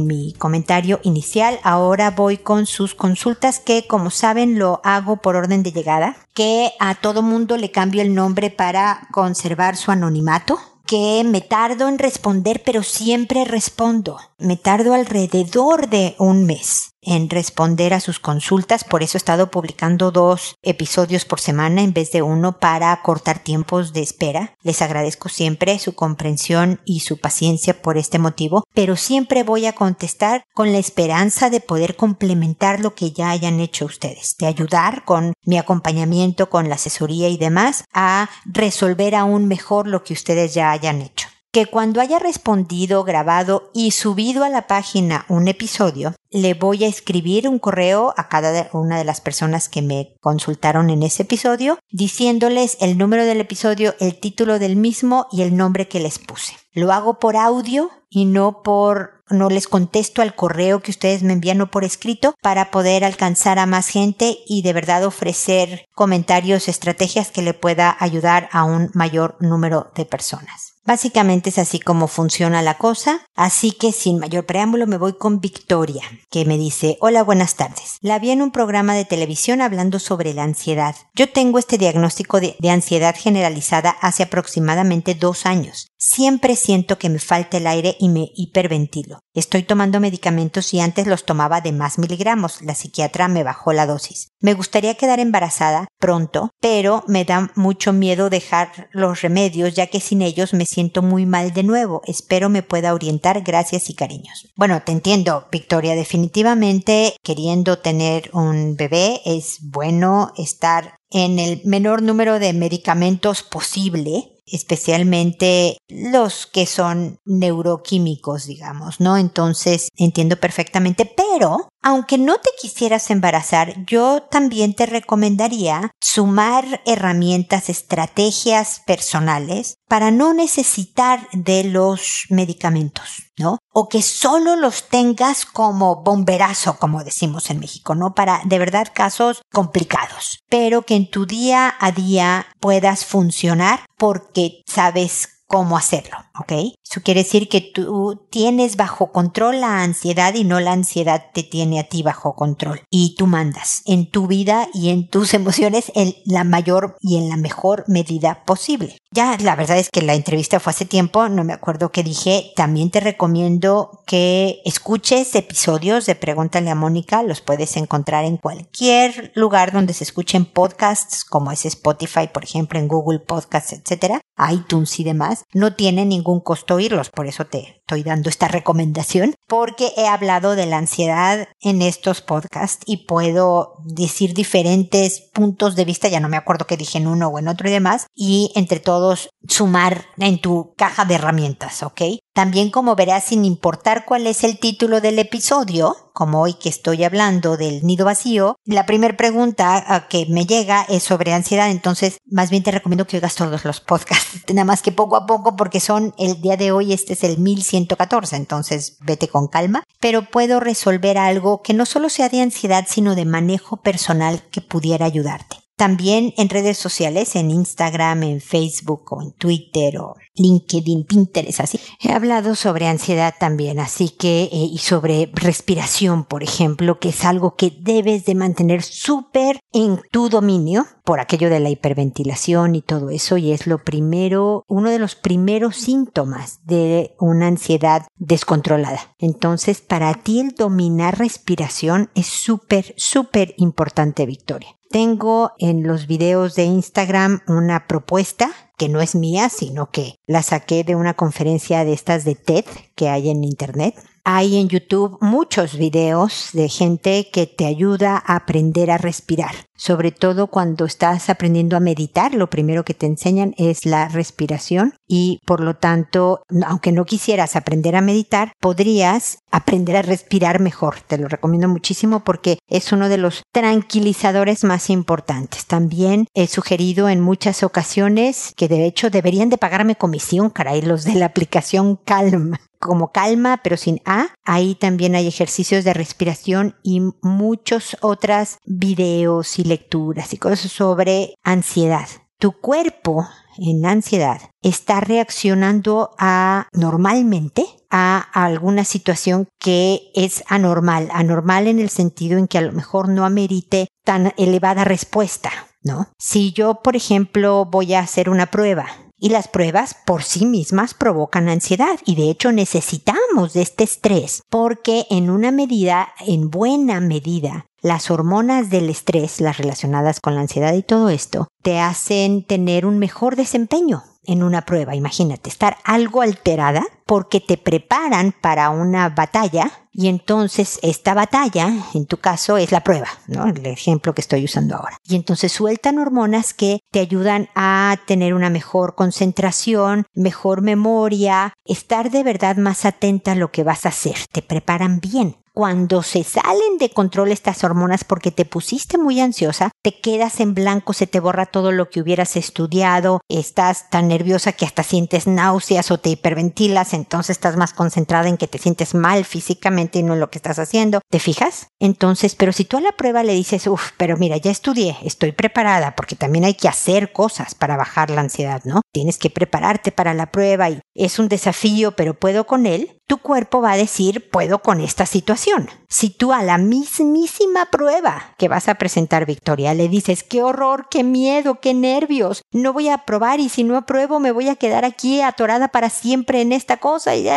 mi 0.06 0.32
comentario 0.34 1.00
inicial. 1.02 1.58
Ahora 1.64 2.12
voy 2.12 2.36
con 2.36 2.66
sus 2.66 2.94
consultas 2.94 3.58
que, 3.58 3.88
como 3.88 4.10
saben, 4.10 4.60
lo 4.60 4.80
hago 4.84 5.16
por 5.16 5.34
orden 5.34 5.64
de 5.64 5.72
llegada, 5.72 6.16
que 6.34 6.70
a 6.78 6.94
todo 6.94 7.20
mundo 7.20 7.56
le 7.56 7.72
cambio 7.72 8.00
el 8.00 8.14
nombre 8.14 8.50
para 8.50 9.08
conservar 9.10 9.74
su 9.76 9.90
anonimato 9.90 10.60
que 10.86 11.24
me 11.26 11.40
tardo 11.40 11.88
en 11.88 11.98
responder, 11.98 12.62
pero 12.64 12.84
siempre 12.84 13.44
respondo. 13.44 14.20
Me 14.38 14.56
tardo 14.56 14.94
alrededor 14.94 15.88
de 15.88 16.14
un 16.20 16.46
mes 16.46 16.93
en 17.04 17.30
responder 17.30 17.94
a 17.94 18.00
sus 18.00 18.18
consultas, 18.18 18.84
por 18.84 19.02
eso 19.02 19.16
he 19.16 19.18
estado 19.18 19.50
publicando 19.50 20.10
dos 20.10 20.56
episodios 20.62 21.24
por 21.24 21.40
semana 21.40 21.82
en 21.82 21.92
vez 21.92 22.12
de 22.12 22.22
uno 22.22 22.58
para 22.58 23.00
cortar 23.02 23.38
tiempos 23.38 23.92
de 23.92 24.02
espera. 24.02 24.56
Les 24.62 24.82
agradezco 24.82 25.28
siempre 25.28 25.78
su 25.78 25.94
comprensión 25.94 26.80
y 26.84 27.00
su 27.00 27.18
paciencia 27.18 27.80
por 27.80 27.98
este 27.98 28.18
motivo, 28.18 28.64
pero 28.74 28.96
siempre 28.96 29.42
voy 29.42 29.66
a 29.66 29.74
contestar 29.74 30.44
con 30.54 30.72
la 30.72 30.78
esperanza 30.78 31.50
de 31.50 31.60
poder 31.60 31.96
complementar 31.96 32.80
lo 32.80 32.94
que 32.94 33.12
ya 33.12 33.30
hayan 33.30 33.60
hecho 33.60 33.84
ustedes, 33.84 34.36
de 34.38 34.46
ayudar 34.46 35.04
con 35.04 35.34
mi 35.44 35.58
acompañamiento, 35.58 36.50
con 36.50 36.68
la 36.68 36.76
asesoría 36.76 37.28
y 37.28 37.36
demás 37.36 37.84
a 37.92 38.28
resolver 38.44 39.14
aún 39.14 39.46
mejor 39.46 39.86
lo 39.86 40.04
que 40.04 40.14
ustedes 40.14 40.54
ya 40.54 40.70
hayan 40.70 41.02
hecho 41.02 41.33
que 41.54 41.66
cuando 41.66 42.00
haya 42.00 42.18
respondido, 42.18 43.04
grabado 43.04 43.70
y 43.72 43.92
subido 43.92 44.42
a 44.42 44.48
la 44.48 44.66
página 44.66 45.24
un 45.28 45.46
episodio, 45.46 46.12
le 46.32 46.54
voy 46.54 46.82
a 46.82 46.88
escribir 46.88 47.48
un 47.48 47.60
correo 47.60 48.12
a 48.16 48.28
cada 48.28 48.68
una 48.72 48.98
de 48.98 49.04
las 49.04 49.20
personas 49.20 49.68
que 49.68 49.80
me 49.80 50.16
consultaron 50.20 50.90
en 50.90 51.04
ese 51.04 51.22
episodio, 51.22 51.78
diciéndoles 51.92 52.76
el 52.80 52.98
número 52.98 53.24
del 53.24 53.40
episodio, 53.40 53.94
el 54.00 54.18
título 54.18 54.58
del 54.58 54.74
mismo 54.74 55.28
y 55.30 55.42
el 55.42 55.56
nombre 55.56 55.86
que 55.86 56.00
les 56.00 56.18
puse. 56.18 56.56
Lo 56.72 56.92
hago 56.92 57.20
por 57.20 57.36
audio 57.36 57.88
y 58.10 58.24
no 58.24 58.64
por 58.64 59.22
no 59.30 59.48
les 59.48 59.68
contesto 59.68 60.22
al 60.22 60.34
correo 60.34 60.82
que 60.82 60.90
ustedes 60.90 61.22
me 61.22 61.34
envían 61.34 61.60
o 61.60 61.70
por 61.70 61.84
escrito 61.84 62.34
para 62.42 62.72
poder 62.72 63.04
alcanzar 63.04 63.60
a 63.60 63.66
más 63.66 63.86
gente 63.86 64.38
y 64.48 64.62
de 64.62 64.72
verdad 64.72 65.04
ofrecer 65.04 65.86
comentarios, 65.94 66.66
estrategias 66.66 67.30
que 67.30 67.42
le 67.42 67.54
pueda 67.54 67.96
ayudar 68.00 68.48
a 68.50 68.64
un 68.64 68.90
mayor 68.92 69.36
número 69.38 69.92
de 69.94 70.04
personas. 70.04 70.73
Básicamente 70.86 71.48
es 71.48 71.58
así 71.58 71.80
como 71.80 72.08
funciona 72.08 72.60
la 72.60 72.76
cosa, 72.76 73.22
así 73.34 73.72
que 73.72 73.90
sin 73.90 74.18
mayor 74.18 74.44
preámbulo 74.44 74.86
me 74.86 74.98
voy 74.98 75.14
con 75.14 75.40
Victoria, 75.40 76.02
que 76.30 76.44
me 76.44 76.58
dice, 76.58 76.98
hola, 77.00 77.22
buenas 77.22 77.54
tardes. 77.54 77.96
La 78.02 78.18
vi 78.18 78.32
en 78.32 78.42
un 78.42 78.50
programa 78.50 78.94
de 78.94 79.06
televisión 79.06 79.62
hablando 79.62 79.98
sobre 79.98 80.34
la 80.34 80.42
ansiedad. 80.42 80.94
Yo 81.14 81.30
tengo 81.30 81.58
este 81.58 81.78
diagnóstico 81.78 82.38
de, 82.38 82.56
de 82.58 82.68
ansiedad 82.68 83.14
generalizada 83.18 83.96
hace 84.02 84.24
aproximadamente 84.24 85.14
dos 85.14 85.46
años. 85.46 85.88
Siempre 85.96 86.54
siento 86.54 86.98
que 86.98 87.08
me 87.08 87.18
falta 87.18 87.56
el 87.56 87.66
aire 87.66 87.96
y 87.98 88.10
me 88.10 88.28
hiperventilo. 88.34 89.20
Estoy 89.32 89.62
tomando 89.62 90.00
medicamentos 90.00 90.74
y 90.74 90.80
antes 90.80 91.06
los 91.06 91.24
tomaba 91.24 91.62
de 91.62 91.72
más 91.72 91.98
miligramos. 91.98 92.60
La 92.60 92.74
psiquiatra 92.74 93.26
me 93.26 93.42
bajó 93.42 93.72
la 93.72 93.86
dosis. 93.86 94.28
Me 94.38 94.52
gustaría 94.52 94.96
quedar 94.96 95.18
embarazada 95.18 95.86
pronto, 95.98 96.50
pero 96.60 97.04
me 97.08 97.24
da 97.24 97.50
mucho 97.54 97.94
miedo 97.94 98.28
dejar 98.28 98.90
los 98.92 99.22
remedios 99.22 99.72
ya 99.72 99.86
que 99.86 100.00
sin 100.00 100.20
ellos 100.20 100.52
me 100.52 100.66
siento 100.74 101.02
muy 101.02 101.24
mal 101.24 101.52
de 101.52 101.62
nuevo. 101.62 102.02
Espero 102.06 102.48
me 102.48 102.62
pueda 102.62 102.94
orientar. 102.94 103.42
Gracias 103.42 103.88
y 103.90 103.94
cariños. 103.94 104.52
Bueno, 104.56 104.82
te 104.84 104.92
entiendo, 104.92 105.46
Victoria. 105.50 105.94
Definitivamente 105.94 107.16
queriendo 107.22 107.78
tener 107.78 108.30
un 108.32 108.76
bebé 108.76 109.20
es 109.24 109.58
bueno 109.62 110.32
estar 110.36 110.98
en 111.14 111.38
el 111.38 111.62
menor 111.64 112.02
número 112.02 112.38
de 112.38 112.52
medicamentos 112.52 113.42
posible 113.42 114.30
especialmente 114.46 115.78
los 115.88 116.46
que 116.46 116.66
son 116.66 117.18
neuroquímicos, 117.24 118.46
digamos, 118.46 119.00
¿no? 119.00 119.16
Entonces 119.16 119.88
entiendo 119.96 120.36
perfectamente, 120.36 121.06
pero 121.06 121.68
Aunque 121.86 122.16
no 122.16 122.38
te 122.38 122.48
quisieras 122.58 123.10
embarazar, 123.10 123.84
yo 123.84 124.22
también 124.30 124.72
te 124.72 124.86
recomendaría 124.86 125.90
sumar 126.00 126.80
herramientas, 126.86 127.68
estrategias 127.68 128.80
personales 128.86 129.74
para 129.86 130.10
no 130.10 130.32
necesitar 130.32 131.28
de 131.34 131.62
los 131.64 132.24
medicamentos, 132.30 133.23
¿no? 133.38 133.58
O 133.72 133.88
que 133.88 134.02
solo 134.02 134.56
los 134.56 134.88
tengas 134.88 135.46
como 135.46 136.02
bomberazo, 136.02 136.78
como 136.78 137.04
decimos 137.04 137.50
en 137.50 137.60
México, 137.60 137.94
¿no? 137.94 138.14
Para 138.14 138.40
de 138.44 138.58
verdad 138.58 138.88
casos 138.92 139.42
complicados, 139.52 140.38
pero 140.48 140.82
que 140.82 140.94
en 140.94 141.10
tu 141.10 141.26
día 141.26 141.74
a 141.80 141.92
día 141.92 142.46
puedas 142.60 143.04
funcionar 143.04 143.80
porque 143.96 144.62
sabes 144.66 145.28
cómo 145.46 145.76
hacerlo, 145.76 146.16
¿ok? 146.38 146.52
Eso 146.94 147.02
quiere 147.02 147.24
decir 147.24 147.48
que 147.48 147.60
tú 147.60 148.24
tienes 148.30 148.76
bajo 148.76 149.10
control 149.10 149.60
la 149.60 149.82
ansiedad 149.82 150.32
y 150.34 150.44
no 150.44 150.60
la 150.60 150.70
ansiedad 150.70 151.24
te 151.34 151.42
tiene 151.42 151.80
a 151.80 151.88
ti 151.88 152.04
bajo 152.04 152.36
control. 152.36 152.82
Y 152.88 153.16
tú 153.16 153.26
mandas 153.26 153.82
en 153.84 154.08
tu 154.08 154.28
vida 154.28 154.68
y 154.72 154.90
en 154.90 155.08
tus 155.08 155.34
emociones 155.34 155.90
en 155.96 156.14
la 156.24 156.44
mayor 156.44 156.96
y 157.00 157.16
en 157.16 157.28
la 157.28 157.36
mejor 157.36 157.82
medida 157.88 158.44
posible. 158.44 158.96
Ya, 159.10 159.36
la 159.38 159.54
verdad 159.54 159.78
es 159.78 159.90
que 159.90 160.02
la 160.02 160.14
entrevista 160.14 160.58
fue 160.58 160.70
hace 160.70 160.84
tiempo, 160.84 161.28
no 161.28 161.44
me 161.44 161.52
acuerdo 161.52 161.90
qué 161.90 162.02
dije. 162.02 162.52
También 162.56 162.90
te 162.90 162.98
recomiendo 162.98 164.02
que 164.06 164.60
escuches 164.64 165.34
episodios 165.36 166.06
de 166.06 166.16
Pregúntale 166.16 166.70
a 166.70 166.74
Mónica. 166.74 167.22
Los 167.22 167.40
puedes 167.40 167.76
encontrar 167.76 168.24
en 168.24 168.38
cualquier 168.38 169.30
lugar 169.36 169.72
donde 169.72 169.94
se 169.94 170.02
escuchen 170.02 170.44
podcasts, 170.44 171.24
como 171.24 171.52
es 171.52 171.64
Spotify, 171.64 172.28
por 172.32 172.42
ejemplo, 172.42 172.78
en 172.78 172.88
Google 172.88 173.20
Podcasts, 173.20 173.72
etcétera, 173.72 174.20
iTunes 174.50 174.98
y 174.98 175.04
demás. 175.04 175.44
No 175.52 175.74
tiene 175.74 176.04
ningún 176.04 176.40
costo 176.40 176.80
por 177.14 177.26
eso 177.26 177.44
te 177.44 177.78
estoy 177.80 178.02
dando 178.02 178.28
esta 178.28 178.48
recomendación, 178.48 179.34
porque 179.46 179.92
he 179.96 180.06
hablado 180.06 180.56
de 180.56 180.66
la 180.66 180.78
ansiedad 180.78 181.48
en 181.60 181.82
estos 181.82 182.20
podcasts 182.20 182.82
y 182.86 183.06
puedo 183.06 183.74
decir 183.84 184.34
diferentes 184.34 185.20
puntos 185.20 185.76
de 185.76 185.84
vista, 185.84 186.08
ya 186.08 186.20
no 186.20 186.28
me 186.28 186.36
acuerdo 186.36 186.66
qué 186.66 186.76
dije 186.76 186.98
en 186.98 187.06
uno 187.06 187.28
o 187.28 187.38
en 187.38 187.48
otro 187.48 187.68
y 187.68 187.72
demás, 187.72 188.06
y 188.14 188.52
entre 188.54 188.80
todos 188.80 189.30
sumar 189.48 190.06
en 190.18 190.40
tu 190.40 190.74
caja 190.76 191.04
de 191.04 191.14
herramientas, 191.14 191.82
¿ok? 191.82 192.02
También 192.34 192.72
como 192.72 192.96
verás, 192.96 193.26
sin 193.26 193.44
importar 193.44 194.04
cuál 194.04 194.26
es 194.26 194.42
el 194.42 194.58
título 194.58 195.00
del 195.00 195.20
episodio, 195.20 196.10
como 196.12 196.42
hoy 196.42 196.54
que 196.54 196.68
estoy 196.68 197.04
hablando 197.04 197.56
del 197.56 197.86
nido 197.86 198.06
vacío, 198.06 198.58
la 198.64 198.86
primera 198.86 199.16
pregunta 199.16 200.08
que 200.10 200.26
me 200.28 200.44
llega 200.44 200.82
es 200.88 201.04
sobre 201.04 201.32
ansiedad, 201.32 201.70
entonces 201.70 202.18
más 202.28 202.50
bien 202.50 202.64
te 202.64 202.72
recomiendo 202.72 203.06
que 203.06 203.18
oigas 203.18 203.36
todos 203.36 203.64
los 203.64 203.80
podcasts, 203.80 204.42
nada 204.52 204.64
más 204.64 204.82
que 204.82 204.90
poco 204.90 205.14
a 205.14 205.26
poco 205.26 205.54
porque 205.54 205.78
son 205.78 206.12
el 206.18 206.40
día 206.40 206.56
de 206.56 206.72
hoy, 206.72 206.92
este 206.92 207.12
es 207.12 207.22
el 207.22 207.38
1114, 207.38 208.34
entonces 208.34 208.98
vete 209.02 209.28
con 209.28 209.46
calma, 209.46 209.84
pero 210.00 210.28
puedo 210.28 210.58
resolver 210.58 211.18
algo 211.18 211.62
que 211.62 211.72
no 211.72 211.86
solo 211.86 212.08
sea 212.08 212.28
de 212.30 212.42
ansiedad, 212.42 212.84
sino 212.88 213.14
de 213.14 213.26
manejo 213.26 213.76
personal 213.76 214.42
que 214.50 214.60
pudiera 214.60 215.06
ayudarte. 215.06 215.63
También 215.76 216.32
en 216.36 216.48
redes 216.48 216.78
sociales, 216.78 217.34
en 217.34 217.50
Instagram, 217.50 218.22
en 218.22 218.40
Facebook 218.40 219.12
o 219.12 219.22
en 219.22 219.32
Twitter 219.32 219.98
o 219.98 220.14
LinkedIn, 220.36 221.04
Pinterest, 221.04 221.60
así. 221.60 221.80
He 222.00 222.12
hablado 222.12 222.54
sobre 222.54 222.86
ansiedad 222.86 223.34
también, 223.38 223.80
así 223.80 224.08
que, 224.10 224.44
eh, 224.44 224.48
y 224.52 224.78
sobre 224.78 225.30
respiración, 225.32 226.24
por 226.24 226.42
ejemplo, 226.42 226.98
que 226.98 227.10
es 227.10 227.24
algo 227.24 227.56
que 227.56 227.76
debes 227.80 228.24
de 228.24 228.34
mantener 228.34 228.82
súper 228.82 229.60
en 229.72 230.00
tu 230.10 230.28
dominio 230.28 230.86
por 231.04 231.20
aquello 231.20 231.50
de 231.50 231.60
la 231.60 231.70
hiperventilación 231.70 232.74
y 232.74 232.82
todo 232.82 233.10
eso, 233.10 233.36
y 233.36 233.52
es 233.52 233.66
lo 233.66 233.82
primero, 233.82 234.64
uno 234.68 234.90
de 234.90 234.98
los 234.98 235.16
primeros 235.16 235.76
síntomas 235.76 236.60
de 236.64 237.14
una 237.18 237.48
ansiedad 237.48 238.06
descontrolada. 238.16 239.14
Entonces, 239.18 239.80
para 239.80 240.14
ti 240.14 240.40
el 240.40 240.50
dominar 240.50 241.18
respiración 241.18 242.10
es 242.14 242.26
súper, 242.26 242.94
súper 242.96 243.54
importante, 243.58 244.24
Victoria 244.24 244.68
tengo 244.94 245.50
en 245.58 245.84
los 245.84 246.06
videos 246.06 246.54
de 246.54 246.66
Instagram 246.66 247.40
una 247.48 247.88
propuesta 247.88 248.52
que 248.76 248.88
no 248.88 249.00
es 249.00 249.16
mía, 249.16 249.48
sino 249.48 249.90
que 249.90 250.20
la 250.28 250.44
saqué 250.44 250.84
de 250.84 250.94
una 250.94 251.14
conferencia 251.14 251.84
de 251.84 251.92
estas 251.92 252.24
de 252.24 252.36
TED 252.36 252.64
que 252.94 253.08
hay 253.08 253.28
en 253.28 253.42
Internet. 253.42 253.96
Hay 254.22 254.56
en 254.56 254.68
YouTube 254.68 255.18
muchos 255.20 255.76
videos 255.76 256.50
de 256.52 256.68
gente 256.68 257.28
que 257.32 257.48
te 257.48 257.66
ayuda 257.66 258.22
a 258.24 258.36
aprender 258.36 258.92
a 258.92 258.96
respirar. 258.96 259.56
Sobre 259.76 260.12
todo 260.12 260.46
cuando 260.46 260.84
estás 260.84 261.28
aprendiendo 261.28 261.76
a 261.76 261.80
meditar, 261.80 262.34
lo 262.34 262.48
primero 262.48 262.84
que 262.84 262.94
te 262.94 263.06
enseñan 263.06 263.54
es 263.58 263.84
la 263.84 264.08
respiración 264.08 264.94
y 265.08 265.40
por 265.46 265.60
lo 265.60 265.74
tanto, 265.74 266.42
aunque 266.66 266.92
no 266.92 267.04
quisieras 267.04 267.56
aprender 267.56 267.96
a 267.96 268.00
meditar, 268.00 268.52
podrías 268.60 269.38
aprender 269.50 269.96
a 269.96 270.02
respirar 270.02 270.60
mejor. 270.60 271.00
Te 271.00 271.18
lo 271.18 271.28
recomiendo 271.28 271.68
muchísimo 271.68 272.24
porque 272.24 272.58
es 272.68 272.92
uno 272.92 273.08
de 273.08 273.18
los 273.18 273.42
tranquilizadores 273.52 274.64
más 274.64 274.90
importantes. 274.90 275.66
También 275.66 276.26
he 276.34 276.46
sugerido 276.46 277.08
en 277.08 277.20
muchas 277.20 277.62
ocasiones 277.62 278.52
que 278.56 278.68
de 278.68 278.86
hecho 278.86 279.10
deberían 279.10 279.48
de 279.48 279.58
pagarme 279.58 279.96
comisión, 279.96 280.50
caray, 280.50 280.82
los 280.82 281.04
de 281.04 281.14
la 281.14 281.26
aplicación 281.26 281.96
Calm 281.96 282.54
como 282.84 283.12
calma, 283.12 283.60
pero 283.64 283.78
sin 283.78 284.00
A. 284.04 284.28
Ahí 284.44 284.74
también 284.74 285.14
hay 285.14 285.26
ejercicios 285.26 285.84
de 285.84 285.94
respiración 285.94 286.76
y 286.82 287.00
muchos 287.22 287.96
otros 288.00 288.58
videos 288.64 289.58
y 289.58 289.64
lecturas 289.64 290.32
y 290.34 290.38
cosas 290.38 290.70
sobre 290.70 291.34
ansiedad. 291.42 292.08
Tu 292.38 292.52
cuerpo 292.52 293.26
en 293.56 293.86
ansiedad 293.86 294.40
está 294.60 295.00
reaccionando 295.00 296.10
a 296.18 296.68
normalmente 296.72 297.64
a 297.90 298.18
alguna 298.18 298.84
situación 298.84 299.46
que 299.58 300.10
es 300.14 300.42
anormal, 300.48 301.08
anormal 301.12 301.68
en 301.68 301.78
el 301.78 301.88
sentido 301.88 302.38
en 302.38 302.48
que 302.48 302.58
a 302.58 302.62
lo 302.62 302.72
mejor 302.72 303.08
no 303.08 303.24
amerite 303.24 303.86
tan 304.04 304.34
elevada 304.36 304.84
respuesta, 304.84 305.50
¿no? 305.82 306.08
Si 306.18 306.52
yo, 306.52 306.82
por 306.82 306.96
ejemplo, 306.96 307.64
voy 307.64 307.94
a 307.94 308.00
hacer 308.00 308.28
una 308.28 308.46
prueba 308.46 308.86
y 309.24 309.30
las 309.30 309.48
pruebas 309.48 309.96
por 310.04 310.22
sí 310.22 310.44
mismas 310.44 310.92
provocan 310.92 311.48
ansiedad 311.48 311.98
y 312.04 312.14
de 312.14 312.28
hecho 312.28 312.52
necesitamos 312.52 313.54
de 313.54 313.62
este 313.62 313.82
estrés 313.84 314.42
porque 314.50 315.06
en 315.08 315.30
una 315.30 315.50
medida, 315.50 316.08
en 316.20 316.50
buena 316.50 317.00
medida, 317.00 317.64
las 317.80 318.10
hormonas 318.10 318.68
del 318.68 318.90
estrés, 318.90 319.40
las 319.40 319.56
relacionadas 319.56 320.20
con 320.20 320.34
la 320.34 320.42
ansiedad 320.42 320.74
y 320.74 320.82
todo 320.82 321.08
esto, 321.08 321.48
te 321.62 321.78
hacen 321.78 322.44
tener 322.44 322.84
un 322.84 322.98
mejor 322.98 323.34
desempeño 323.34 324.02
en 324.26 324.42
una 324.42 324.62
prueba. 324.62 324.94
Imagínate, 324.94 325.48
estar 325.48 325.76
algo 325.84 326.22
alterada 326.22 326.84
porque 327.06 327.40
te 327.40 327.56
preparan 327.56 328.34
para 328.40 328.70
una 328.70 329.08
batalla 329.10 329.70
y 329.92 330.08
entonces 330.08 330.80
esta 330.82 331.14
batalla, 331.14 331.72
en 331.94 332.06
tu 332.06 332.16
caso, 332.16 332.56
es 332.56 332.72
la 332.72 332.82
prueba, 332.82 333.08
¿no? 333.28 333.46
El 333.46 333.64
ejemplo 333.66 334.14
que 334.14 334.22
estoy 334.22 334.44
usando 334.44 334.76
ahora. 334.76 334.96
Y 335.04 335.14
entonces 335.14 335.52
sueltan 335.52 335.98
hormonas 335.98 336.52
que 336.52 336.80
te 336.90 337.00
ayudan 337.00 337.48
a 337.54 337.96
tener 338.06 338.34
una 338.34 338.50
mejor 338.50 338.96
concentración, 338.96 340.06
mejor 340.14 340.62
memoria, 340.62 341.52
estar 341.64 342.10
de 342.10 342.24
verdad 342.24 342.56
más 342.56 342.84
atenta 342.84 343.32
a 343.32 343.36
lo 343.36 343.52
que 343.52 343.62
vas 343.62 343.86
a 343.86 343.90
hacer. 343.90 344.16
Te 344.32 344.42
preparan 344.42 344.98
bien 345.00 345.36
cuando 345.54 346.02
se 346.02 346.24
salen 346.24 346.78
de 346.78 346.90
control 346.90 347.30
estas 347.30 347.62
hormonas 347.62 348.02
porque 348.02 348.32
te 348.32 348.44
pusiste 348.44 348.98
muy 348.98 349.20
ansiosa, 349.20 349.70
te 349.82 350.00
quedas 350.00 350.40
en 350.40 350.52
blanco, 350.52 350.92
se 350.92 351.06
te 351.06 351.20
borra 351.20 351.46
todo 351.46 351.70
lo 351.70 351.88
que 351.90 352.00
hubieras 352.00 352.36
estudiado, 352.36 353.20
estás 353.28 353.88
tan 353.88 354.08
nerviosa 354.08 354.52
que 354.52 354.66
hasta 354.66 354.82
sientes 354.82 355.28
náuseas 355.28 355.92
o 355.92 355.98
te 355.98 356.10
hiperventilas, 356.10 356.92
entonces 356.92 357.36
estás 357.36 357.56
más 357.56 357.72
concentrada 357.72 358.28
en 358.28 358.36
que 358.36 358.48
te 358.48 358.58
sientes 358.58 358.94
mal 358.94 359.24
físicamente 359.24 360.00
y 360.00 360.02
no 360.02 360.14
en 360.14 360.20
lo 360.20 360.30
que 360.30 360.38
estás 360.38 360.58
haciendo. 360.58 361.00
¿Te 361.08 361.20
fijas? 361.20 361.68
Entonces, 361.78 362.34
pero 362.34 362.52
si 362.52 362.64
tú 362.64 362.78
a 362.78 362.80
la 362.80 362.92
prueba 362.92 363.22
le 363.22 363.34
dices, 363.34 363.68
uff, 363.68 363.92
pero 363.96 364.16
mira, 364.16 364.36
ya 364.36 364.50
estudié, 364.50 364.96
estoy 365.04 365.30
preparada, 365.30 365.94
porque 365.94 366.16
también 366.16 366.44
hay 366.44 366.54
que 366.54 366.68
hacer 366.68 367.12
cosas 367.12 367.54
para 367.54 367.76
bajar 367.76 368.10
la 368.10 368.22
ansiedad, 368.22 368.62
¿no? 368.64 368.80
Tienes 368.92 369.18
que 369.18 369.30
prepararte 369.30 369.92
para 369.92 370.14
la 370.14 370.32
prueba 370.32 370.68
y 370.68 370.80
es 370.94 371.18
un 371.18 371.28
desafío, 371.28 371.96
pero 371.96 372.14
puedo 372.14 372.46
con 372.46 372.66
él, 372.66 373.00
tu 373.06 373.18
cuerpo 373.18 373.60
va 373.60 373.72
a 373.72 373.76
decir, 373.76 374.30
puedo 374.30 374.60
con 374.60 374.80
esta 374.80 375.04
situación. 375.04 375.68
Si 375.88 376.08
tú 376.08 376.32
a 376.32 376.42
la 376.42 376.56
mismísima 376.56 377.66
prueba 377.66 378.34
que 378.38 378.48
vas 378.48 378.68
a 378.68 378.76
presentar, 378.76 379.26
Victoria, 379.26 379.74
le 379.74 379.88
dices, 379.88 380.22
qué 380.22 380.42
horror, 380.42 380.86
qué 380.90 381.04
miedo, 381.04 381.60
qué 381.60 381.74
nervios, 381.74 382.42
no 382.50 382.72
voy 382.72 382.88
a 382.88 382.98
probar 382.98 383.40
y 383.40 383.48
si 383.48 383.62
no 383.62 383.76
apruebo 383.76 384.20
me 384.20 384.32
voy 384.32 384.48
a 384.48 384.56
quedar 384.56 384.84
aquí 384.84 385.20
atorada 385.20 385.68
para 385.68 385.90
siempre 385.90 386.40
en 386.40 386.52
esta 386.52 386.78
cosa, 386.78 387.14
y 387.14 387.28